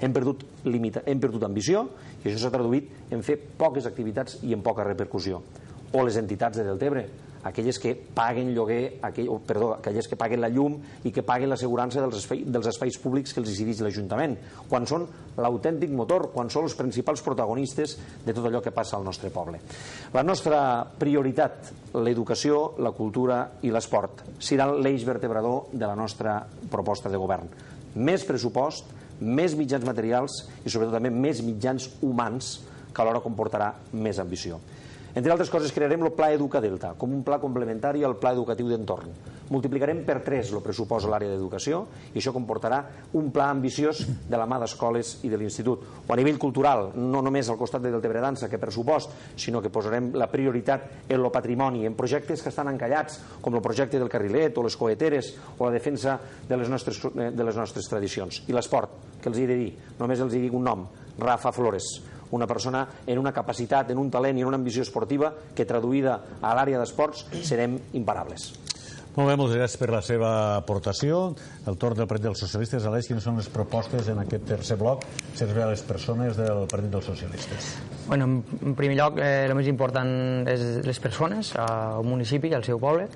[0.00, 1.86] Hem perdut, limita, hem perdut ambició
[2.22, 5.42] i això s'ha traduït en fer poques activitats i en poca repercussió.
[5.92, 7.06] O les entitats de Deltebre,
[7.48, 10.76] aquelles que paguen lloguer, aquell, oh, perdó, aquelles que paguen la llum
[11.06, 14.36] i que paguen l'assegurança dels, espais, dels espais públics que els decideix l'Ajuntament,
[14.68, 15.06] quan són
[15.38, 17.96] l'autèntic motor, quan són els principals protagonistes
[18.26, 19.62] de tot allò que passa al nostre poble.
[20.14, 20.60] La nostra
[20.98, 26.40] prioritat, l'educació, la cultura i l'esport, serà l'eix vertebrador de la nostra
[26.70, 27.48] proposta de govern.
[27.98, 32.58] Més pressupost, més mitjans materials i sobretot també més mitjans humans
[32.92, 34.58] que alhora comportarà més ambició.
[35.14, 38.68] Entre altres coses, crearem el Pla Educa Delta, com un pla complementari al Pla Educatiu
[38.68, 39.14] d'Entorn.
[39.48, 41.80] Multiplicarem per 3 el pressupost a l'àrea d'educació
[42.12, 42.82] i això comportarà
[43.16, 45.86] un pla ambiciós de la mà d'escoles i de l'Institut.
[46.04, 49.72] O a nivell cultural, no només al costat de Deltebre Dansa, que pressupost, sinó que
[49.72, 54.12] posarem la prioritat en el patrimoni, en projectes que estan encallats, com el projecte del
[54.12, 58.42] carrilet o les coeteres o la defensa de les nostres, de les nostres tradicions.
[58.46, 58.92] I l'esport,
[59.22, 60.84] que els he de dir, només els hi dic un nom,
[61.18, 61.88] Rafa Flores,
[62.30, 66.20] una persona en una capacitat, en un talent i en una ambició esportiva que traduïda
[66.40, 68.52] a l'àrea d'esports serem imparables.
[69.18, 70.28] Molt bé, moltes gràcies per la seva
[70.60, 71.32] aportació.
[71.66, 72.84] El torn del Partit dels Socialistes.
[72.86, 75.02] Aleix, quines són les propostes en aquest tercer bloc
[75.34, 77.72] servei a les persones del Partit dels Socialistes?
[78.06, 82.78] Bueno, en primer lloc, eh, el més important és les persones, al municipi, al seu
[82.78, 83.08] poble.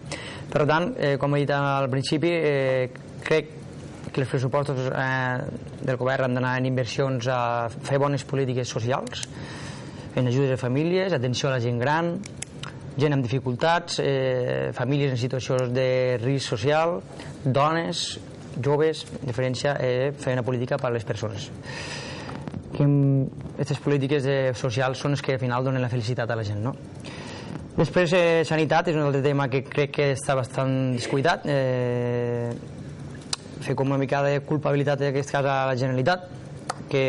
[0.50, 2.90] Per tant, eh, com he dit al principi, eh,
[3.22, 3.61] crec
[4.12, 5.40] que els pressupostos eh,
[5.82, 9.26] del govern han d'anar en inversions a fer bones polítiques socials,
[10.14, 12.18] en ajudes a famílies, atenció a la gent gran,
[13.00, 17.00] gent amb dificultats, eh, famílies en situacions de risc social,
[17.44, 18.20] dones,
[18.60, 21.48] joves, en diferència, eh, fer una política per a les persones.
[22.72, 26.44] Que aquestes polítiques eh, socials són les que al final donen la felicitat a la
[26.44, 26.76] gent, no?
[27.72, 31.46] Després, eh, sanitat és un altre tema que crec que està bastant descuidat.
[31.48, 32.52] Eh,
[33.62, 36.28] fer com una mica de culpabilitat en aquest cas a la Generalitat
[36.92, 37.04] que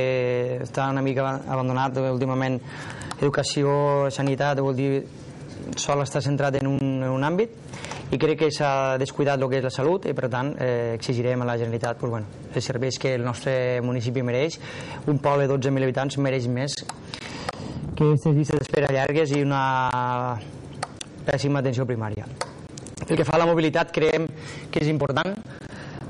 [0.63, 2.59] està una mica abandonat últimament
[3.19, 5.03] educació, sanitat, vol dir
[5.79, 9.59] sol està centrat en un, en un àmbit i crec que s'ha descuidat el que
[9.61, 12.99] és la salut i per tant eh, exigirem a la Generalitat pues, bueno, els serveis
[13.01, 14.59] que el nostre municipi mereix.
[15.09, 16.77] Un poble de 12.000 habitants mereix més
[17.93, 19.63] que aquestes llistes d'espera llargues i una
[21.25, 22.27] pèssima atenció primària.
[23.03, 24.27] Pel que fa a la mobilitat creiem
[24.71, 25.33] que és important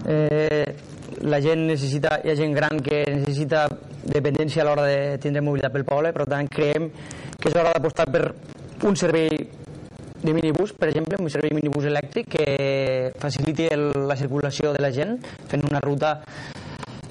[0.08, 0.76] eh,
[1.24, 3.68] la gent necessita, hi ha gent gran que necessita
[4.04, 6.89] dependència a l'hora de tindre mobilitat pel poble, per tant creiem
[7.39, 8.24] que és hora d'apostar per
[8.88, 9.30] un servei
[10.24, 14.91] de minibús, per exemple, un servei minibús elèctric que faciliti el, la circulació de la
[14.95, 15.18] gent
[15.51, 16.18] fent una ruta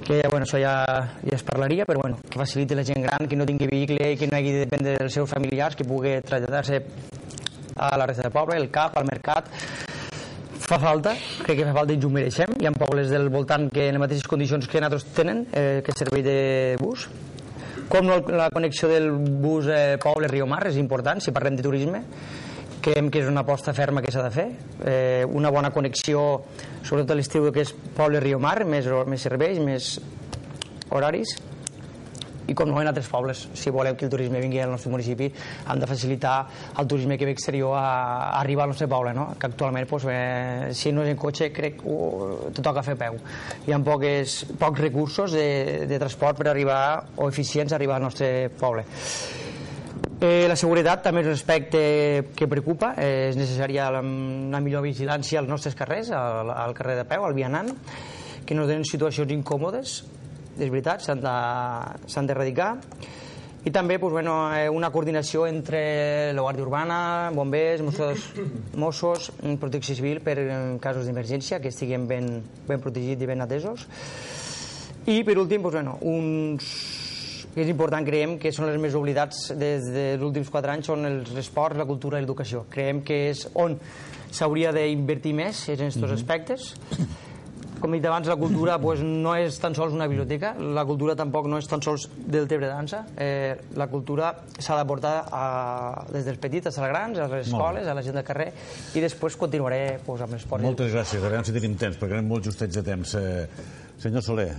[0.02, 0.74] que bueno, això ja,
[1.22, 4.18] ja es parlaria, però bueno, que faciliti la gent gran, que no tingui vehicle i
[4.18, 6.82] que no hagi de dependre dels seus familiars, que pugui traslladar-se
[7.76, 9.48] a la resta del poble, el CAP, al mercat,
[10.72, 11.12] fa falta,
[11.44, 12.54] crec que fa falta i ens ho mereixem.
[12.62, 15.92] Hi ha pobles del voltant que en les mateixes condicions que nosaltres tenen, eh, que
[15.98, 16.36] servei de
[16.80, 17.08] bus.
[17.92, 22.02] Com la connexió del bus eh, poble-Riomar és important, si parlem de turisme.
[22.82, 24.48] creiem que és una aposta ferma que s'ha de fer,
[24.90, 26.42] eh, una bona connexió,
[26.82, 30.00] sobretot a l'estiu que és Poble-Riomar, més, més serveis, més
[30.90, 31.36] horaris,
[32.52, 35.30] i com no en altres pobles, si volem que el turisme vingui al nostre municipi,
[35.32, 36.36] hem de facilitar
[36.76, 37.86] al turisme que ve exterior a,
[38.28, 39.30] a arribar al nostre poble, no?
[39.38, 42.96] que actualment, pues, eh, si no és en cotxe, crec que uh, te toca fer
[43.00, 43.18] peu.
[43.66, 46.82] Hi ha poques, pocs recursos de, de transport per arribar,
[47.16, 48.86] o eficients, a arribar al nostre poble.
[50.22, 51.80] Eh, la seguretat també és un aspecte
[52.38, 52.92] que preocupa.
[52.94, 57.34] Eh, és necessària una millor vigilància als nostres carrers, al, al carrer de peu, al
[57.34, 57.72] vianant,
[58.46, 60.02] que no donen situacions incòmodes
[60.58, 62.76] és veritat, s'han d'erradicar
[63.64, 66.96] i també pues, bueno, eh, una coordinació entre la Guàrdia Urbana,
[67.34, 68.24] bombers, Mossos,
[68.82, 69.30] Mossos
[69.60, 72.32] protecció civil per en casos d'emergència, que estiguem ben,
[72.66, 73.86] ben protegits i ben atesos.
[75.06, 76.72] I per últim, pues, bueno, uns
[77.52, 81.04] que és important, creiem que són els més oblidats des dels últims quatre anys, són
[81.06, 82.64] els esports, la cultura i l'educació.
[82.72, 83.76] Creiem que és on
[84.32, 86.14] s'hauria d'invertir més en aquests mm -hmm.
[86.14, 86.74] aspectes
[87.82, 91.16] com he dit abans, la cultura pues, no és tan sols una biblioteca, la cultura
[91.18, 93.02] tampoc no és tan sols del Tebre Dansa.
[93.18, 95.44] Eh, la cultura s'ha de portar a,
[96.12, 98.52] des dels petits als grans, a les escoles, a la gent del carrer,
[98.94, 100.64] i després continuaré pues, amb l'esport.
[100.64, 101.18] Moltes gràcies.
[101.18, 103.16] A veure si tenim temps, perquè anem molt justets de temps.
[103.18, 103.48] Eh,
[104.02, 104.52] senyor Soler,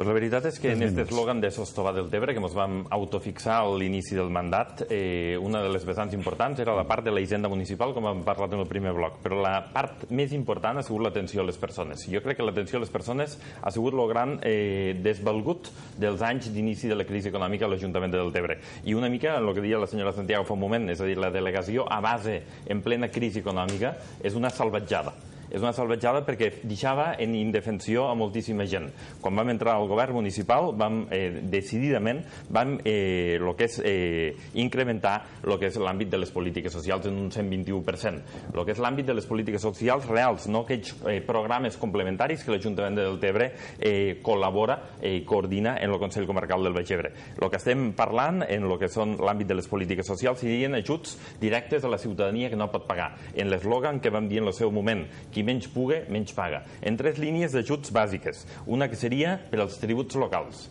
[0.00, 2.78] Pues la veritat és que en aquest eslògan de Sostova del Tebre, que ens vam
[2.96, 7.12] autofixar a l'inici del mandat, eh, una de les vessants importants era la part de
[7.12, 10.80] la hisenda municipal, com hem parlat en el primer bloc, però la part més important
[10.80, 12.06] ha sigut l'atenció a les persones.
[12.08, 15.68] Jo crec que l'atenció a les persones ha sigut el gran eh, desvalgut
[16.00, 18.56] dels anys d'inici de la crisi econòmica a l'Ajuntament de Deltebre.
[18.88, 21.18] I una mica el que deia la senyora Santiago fa un moment, és a dir,
[21.20, 22.40] la delegació a base
[22.72, 25.12] en plena crisi econòmica és una salvatjada
[25.50, 28.88] és una salvatjada perquè deixava en indefensió a moltíssima gent.
[29.20, 34.36] Quan vam entrar al govern municipal, vam eh, decididament vam eh, lo que és eh,
[34.62, 38.22] incrementar el que és l'àmbit de les polítiques socials en un 121%.
[38.54, 42.54] El que és l'àmbit de les polítiques socials reals, no aquells eh, programes complementaris que
[42.54, 47.12] l'Ajuntament de Deltebre eh, col·labora i eh, coordina en el Consell Comarcal del Baix Ebre.
[47.40, 51.16] El que estem parlant en el que són l'àmbit de les polítiques socials serien ajuts
[51.40, 53.12] directes a la ciutadania que no pot pagar.
[53.34, 56.60] En l'eslògan que vam dir en el seu moment, qui qui menys puga, menys paga,
[56.84, 58.44] en tres línies d'ajuts bàsiques.
[58.68, 60.66] Una que seria per als tributs locals,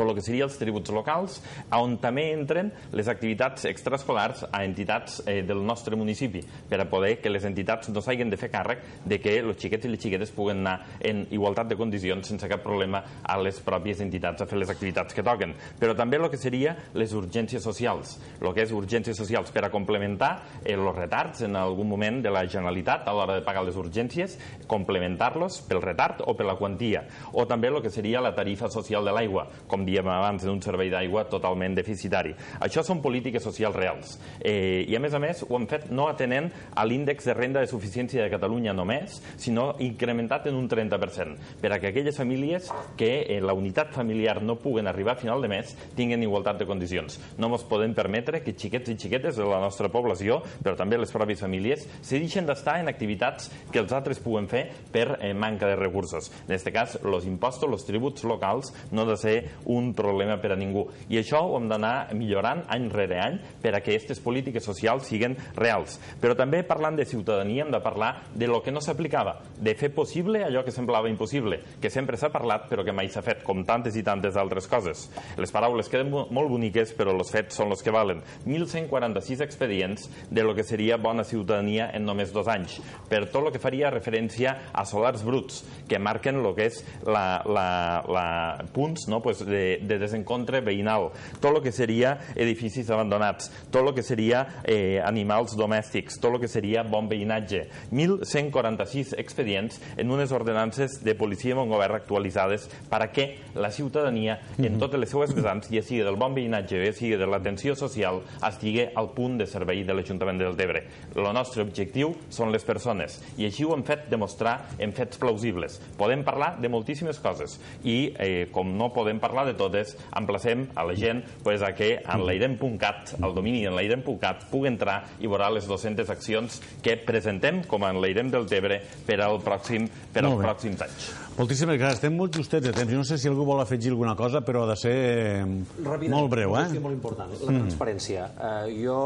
[0.00, 1.38] tot el que serien els tributs locals,
[1.76, 7.18] on també entren les activitats extraescolars a entitats eh, del nostre municipi, per a poder
[7.20, 10.32] que les entitats no s'hagin de fer càrrec de que els xiquets i les xiquetes
[10.36, 14.58] puguen anar en igualtat de condicions sense cap problema a les pròpies entitats a fer
[14.60, 15.52] les activitats que toquen.
[15.80, 19.72] Però també el que seria les urgències socials, el que és urgències socials per a
[19.72, 20.32] complementar
[20.64, 24.38] eh, els retards en algun moment de la Generalitat a l'hora de pagar les urgències,
[24.70, 29.04] complementar-los pel retard o per la quantia, o també el que seria la tarifa social
[29.04, 32.34] de l'aigua, com diem abans, d'un servei d'aigua totalment deficitari.
[32.62, 34.16] Això són polítiques socials reals.
[34.40, 37.62] Eh, I, a més a més, ho hem fet no atenent a l'índex de renda
[37.62, 42.70] de suficiència de Catalunya només, sinó incrementat en un 30%, per a que aquelles famílies
[42.98, 46.68] que en la unitat familiar no puguen arribar a final de mes tinguin igualtat de
[46.68, 47.18] condicions.
[47.38, 51.12] No ens podem permetre que xiquets i xiquetes de la nostra població, però també les
[51.14, 55.68] pròpies famílies, se deixen d'estar en activitats que els altres puguen fer per eh, manca
[55.70, 56.30] de recursos.
[56.44, 60.38] En aquest cas, els impostos, els tributs locals, no ha de ser un un problema
[60.40, 60.86] per a ningú.
[61.08, 65.08] I això ho hem d'anar millorant any rere any per a que aquestes polítiques socials
[65.08, 65.98] siguin reals.
[66.20, 69.92] Però també parlant de ciutadania hem de parlar de lo que no s'aplicava, de fer
[69.94, 73.64] possible allò que semblava impossible, que sempre s'ha parlat però que mai s'ha fet, com
[73.66, 75.08] tantes i tantes altres coses.
[75.40, 78.22] Les paraules queden molt boniques però els fets són els que valen.
[78.46, 82.78] 1.146 expedients de lo que seria bona ciutadania en només dos anys,
[83.08, 87.42] per tot el que faria referència a solars bruts, que marquen el que és la,
[87.46, 87.68] la,
[88.08, 88.26] la
[88.74, 89.20] punts no?
[89.22, 94.44] pues de, de, desencontre veïnal, tot el que seria edificis abandonats, tot el que seria
[94.64, 97.66] eh, animals domèstics, tot el que seria bon veïnatge.
[97.92, 104.38] 1.146 expedients en unes ordenances de policia i govern actualitzades per a que la ciutadania,
[104.58, 108.22] en totes les seues vessants, ja sigui del bon veïnatge, ja sigui de l'atenció social,
[108.46, 110.84] estigui al punt de servei de l'Ajuntament del Tebre.
[111.14, 115.78] El nostre objectiu són les persones i així ho hem fet demostrar en fets plausibles.
[115.98, 120.84] Podem parlar de moltíssimes coses i eh, com no podem parlar de totes, emplacem a
[120.86, 125.50] la gent pues, a que en l'airem.cat, el domini en l'airem.cat, pugui entrar i veurà
[125.52, 130.40] les 200 accions que presentem com en l'airem del Tebre per al pròxim, per als
[130.40, 131.10] pròxims anys.
[131.40, 132.00] Moltíssimes gràcies.
[132.00, 132.90] Estem molt justets de temps.
[132.90, 134.96] Jo no sé si algú vol afegir alguna cosa, però ha de ser
[135.40, 136.56] Ràpidament, molt breu.
[136.58, 136.66] Eh?
[136.82, 137.32] molt important.
[137.32, 137.62] La mm.
[137.64, 138.26] transparència.
[138.34, 138.98] Uh, jo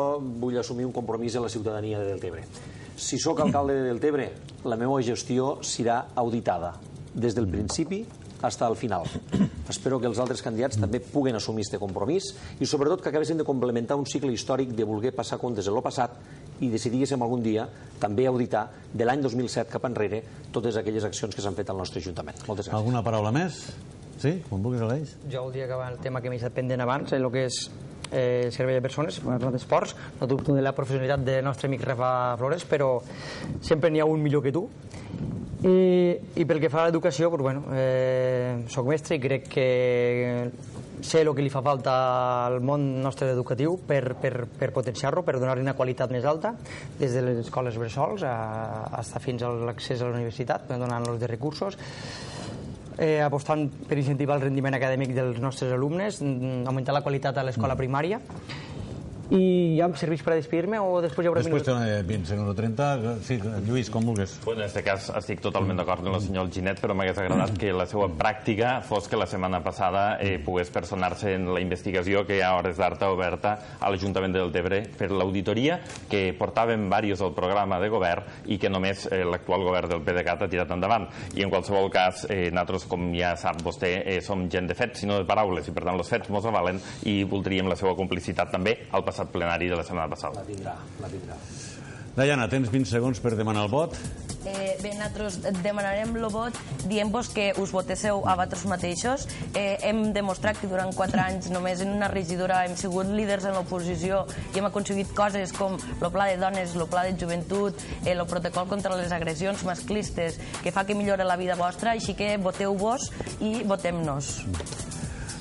[0.42, 2.42] vull assumir un compromís a la ciutadania de Deltebre.
[2.97, 4.28] Si sóc alcalde de Deltebre,
[4.64, 6.74] la meva gestió serà auditada
[7.14, 8.03] des del principi
[8.45, 9.05] fins al final.
[9.68, 13.47] Espero que els altres candidats també puguen assumir aquest compromís i sobretot que acabessin de
[13.49, 16.18] complementar un cicle històric de voler passar comptes en el passat
[16.61, 17.66] i decidíssim algun dia
[18.01, 20.22] també auditar de l'any 2007 cap enrere
[20.53, 22.36] totes aquelles accions que s'han fet al nostre Ajuntament.
[22.47, 22.78] Moltes gràcies.
[22.78, 23.64] Alguna paraula més?
[24.20, 24.36] Sí?
[24.51, 25.16] Com vulguis, Aleix?
[25.30, 27.59] Jo voldria acabar el tema que m'he estat pendent abans, el que és
[28.12, 32.36] eh, servei de persones, parlar d'esports, no dubto de la professionalitat del nostre amic Rafa
[32.38, 32.97] Flores, però
[33.61, 34.68] sempre n'hi ha un millor que tu.
[35.65, 39.69] I, i pel que fa a l'educació, doncs, bueno, eh, soc mestre i crec que
[41.05, 41.95] sé el que li fa falta
[42.45, 46.55] al món nostre educatiu per, per, per potenciar-lo, per donar-li una qualitat més alta,
[47.01, 48.37] des de les escoles bressols a,
[48.93, 51.81] a fins a l'accés a la universitat, donant-los de recursos
[52.99, 57.45] eh, apostant per incentivar el rendiment acadèmic dels nostres alumnes, mm, augmentar la qualitat a
[57.47, 58.21] l'escola primària
[59.33, 61.75] i ja em serveix per despedir-me o després hi haurà Després té
[62.09, 63.14] 20 segons o 30.
[63.25, 64.37] Sí, Lluís, com vulguis.
[64.45, 67.72] Bueno, en aquest cas estic totalment d'acord amb el senyor Ginet, però m'hagués agradat que
[67.72, 72.43] la seva pràctica fos que la setmana passada eh, pogués personar-se en la investigació que
[72.45, 77.81] a hores d'arta oberta a l'Ajuntament del Tebre per l'auditoria que portàvem diversos al programa
[77.81, 81.09] de govern i que només eh, l'actual govern del PDeCAT ha tirat endavant.
[81.35, 85.01] I en qualsevol cas, eh, nosaltres, com ja sap vostè, eh, som gent de fets,
[85.05, 88.53] sinó de paraules, i per tant els fets mos avalen i voldríem la seva complicitat
[88.53, 90.43] també al passat passat plenari de la setmana passada.
[90.43, 91.39] La tindrà, la tindrà.
[92.15, 93.97] Diana, tens 20 segons per demanar el vot.
[94.45, 96.57] Eh, bé, nosaltres demanarem el vot
[96.91, 99.25] dient-vos que us votesseu a vosaltres mateixos.
[99.57, 103.57] Eh, hem demostrat que durant 4 anys només en una regidora hem sigut líders en
[103.57, 108.12] l'oposició i hem aconseguit coses com el pla de dones, el pla de joventut, eh,
[108.12, 112.37] el protocol contra les agressions masclistes, que fa que millore la vida vostra, així que
[112.37, 113.11] voteu-vos
[113.41, 114.35] i votem-nos.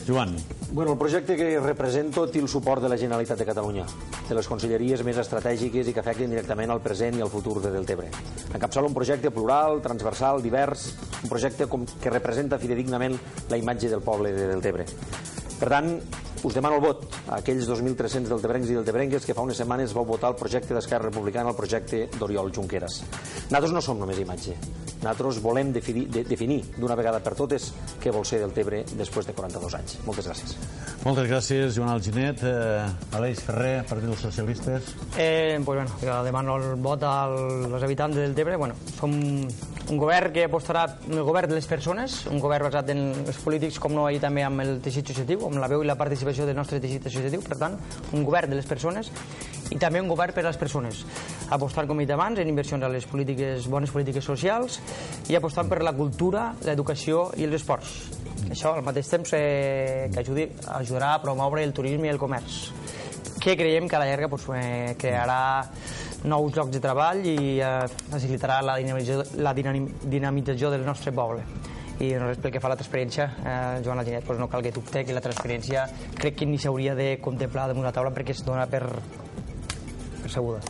[0.08, 0.38] Joan.
[0.74, 3.84] Bueno, el projecte que represento té el suport de la Generalitat de Catalunya,
[4.26, 7.70] de les conselleries més estratègiques i que afecten directament al present i al futur de
[7.70, 8.08] Deltebre.
[8.58, 10.88] Encapçala un projecte plural, transversal, divers,
[11.22, 13.20] un projecte com que representa fidedignament
[13.54, 14.88] la imatge del poble de Deltebre.
[15.60, 15.94] Per tant,
[16.44, 20.06] us demano el vot a aquells 2.300 deltebrencs i deltebrenques que fa unes setmanes vau
[20.08, 23.02] votar el projecte d'Esquerra Republicana, el projecte d'Oriol Junqueras.
[23.50, 24.58] Nosaltres no som només imatge.
[25.04, 27.72] Nosaltres volem definir, de, definir d'una vegada per totes
[28.04, 29.98] què vol ser Deltebre després de 42 anys.
[30.08, 30.56] Moltes gràcies.
[31.04, 32.44] Moltes gràcies, Joan Alginet.
[32.48, 34.94] Eh, Aleix Ferrer, Partit dels Socialistes.
[35.18, 38.58] Eh, pues bueno, demano el vot als habitants del Deltebre.
[38.58, 39.16] Bueno, som
[39.90, 43.80] un govern que apostarà el govern de les persones, un govern basat en els polítics,
[43.84, 46.56] com no, i també amb el teixit associatiu, amb la veu i la participació del
[46.56, 47.44] nostre teixit associatiu.
[47.44, 47.76] Per tant,
[48.16, 49.12] un govern de les persones
[49.74, 51.04] i també un govern per a les persones.
[51.52, 54.80] Apostant, com he dit abans, en inversions a les polítiques, bones polítiques socials
[55.30, 57.98] i apostant per la cultura, l'educació i els esports.
[58.50, 60.48] Això, al mateix temps, eh, que ajudi,
[60.80, 62.70] ajudarà a promoure el turisme i el comerç
[63.44, 65.68] que creiem que a la llarga pues, eh, crearà
[66.24, 67.72] nous llocs de treball i eh,
[68.10, 71.44] facilitarà la dinamització, la dinamització del nostre poble
[72.02, 74.72] i res pel que fa a la transparència, eh, Joan Laginet, doncs no cal que
[74.76, 75.86] dubte que la transparència
[76.18, 78.84] crec que ni s'hauria de contemplar damunt la taula perquè es dona per,
[80.24, 80.64] percebuda.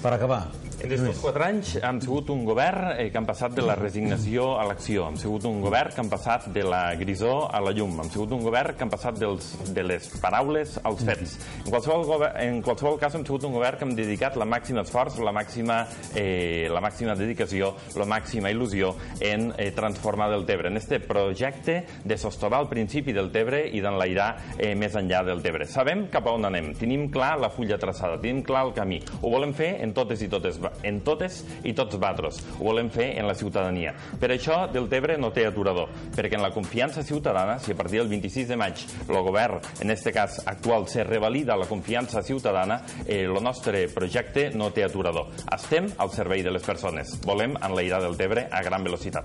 [0.00, 0.44] Per acabar,
[0.80, 4.54] en aquests quatre anys hem sigut un govern eh, que han passat de la resignació
[4.56, 7.98] a l'acció, hem sigut un govern que han passat de la grisó a la llum,
[8.00, 11.34] hem sigut un govern que han passat dels, de les paraules als fets.
[11.64, 14.84] En qualsevol, govern, en qualsevol cas hem sigut un govern que hem dedicat la màxima
[14.86, 15.82] esforç, la màxima,
[16.14, 21.82] eh, la màxima dedicació, la màxima il·lusió en eh, transformar del Tebre, en este projecte
[22.04, 25.68] de sostovar el principi del Tebre i d'enlairar eh, més enllà del Tebre.
[25.68, 29.28] Sabem cap a on anem, tenim clar la fulla traçada, tenim clar el camí, ho
[29.28, 32.40] volem fer en totes i totes en totes i tots vosaltres.
[32.58, 33.94] Ho volem fer en la ciutadania.
[34.20, 38.08] Per això Deltebre no té aturador, perquè en la confiança ciutadana, si a partir del
[38.08, 43.24] 26 de maig el govern, en aquest cas actual, se revalida la confiança ciutadana, eh,
[43.24, 45.30] el nostre projecte no té aturador.
[45.52, 47.18] Estem al servei de les persones.
[47.24, 49.24] Volem enlairar Deltebre a gran velocitat.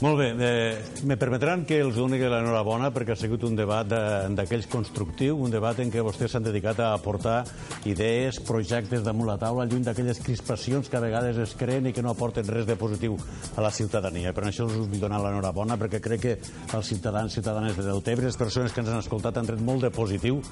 [0.00, 4.68] Molt bé, eh, me permetran que els doni l'enhorabona perquè ha sigut un debat d'aquells
[4.70, 7.44] constructiu, un debat en què vostès s'han dedicat a aportar
[7.84, 11.92] idees, projectes damunt la taula, lluny d'aquelles crispacions decisions que a vegades es creen i
[11.96, 13.16] que no aporten res de positiu
[13.56, 14.34] a la ciutadania.
[14.36, 16.34] Per això us vull donar l'enhorabona, perquè crec que
[16.76, 19.90] els ciutadans ciutadanes de Deltebre, les persones que ens han escoltat, han tret molt de
[19.90, 20.42] positiu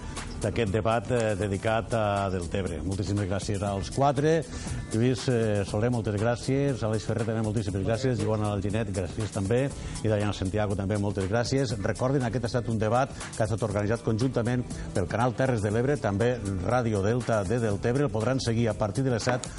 [0.43, 2.81] d'aquest debat eh, dedicat a Deltebre.
[2.87, 4.39] Moltíssimes gràcies als quatre.
[4.95, 6.85] Lluís eh, Soler, moltes gràcies.
[6.87, 8.23] Aleix Ferrer, també moltíssimes gràcies.
[8.23, 9.67] Joan Alginet, gràcies també.
[10.03, 11.77] I Diana Santiago, també moltes gràcies.
[11.85, 14.64] Recordin, aquest ha estat un debat que ha estat organitzat conjuntament
[14.95, 18.07] pel canal Terres de l'Ebre, també Ràdio Delta de Deltebre.
[18.07, 19.51] El podran seguir a partir de les 7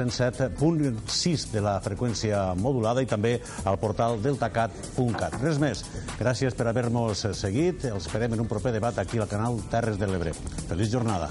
[0.00, 5.38] al 107.6 de la freqüència modulada i també al portal deltacat.cat.
[5.42, 5.84] Res més.
[6.18, 7.86] Gràcies per haver-nos seguit.
[7.90, 10.34] Els esperem en un proper debat aquí al canal Terres de l'Ebre.
[10.68, 11.30] Feliç jornada.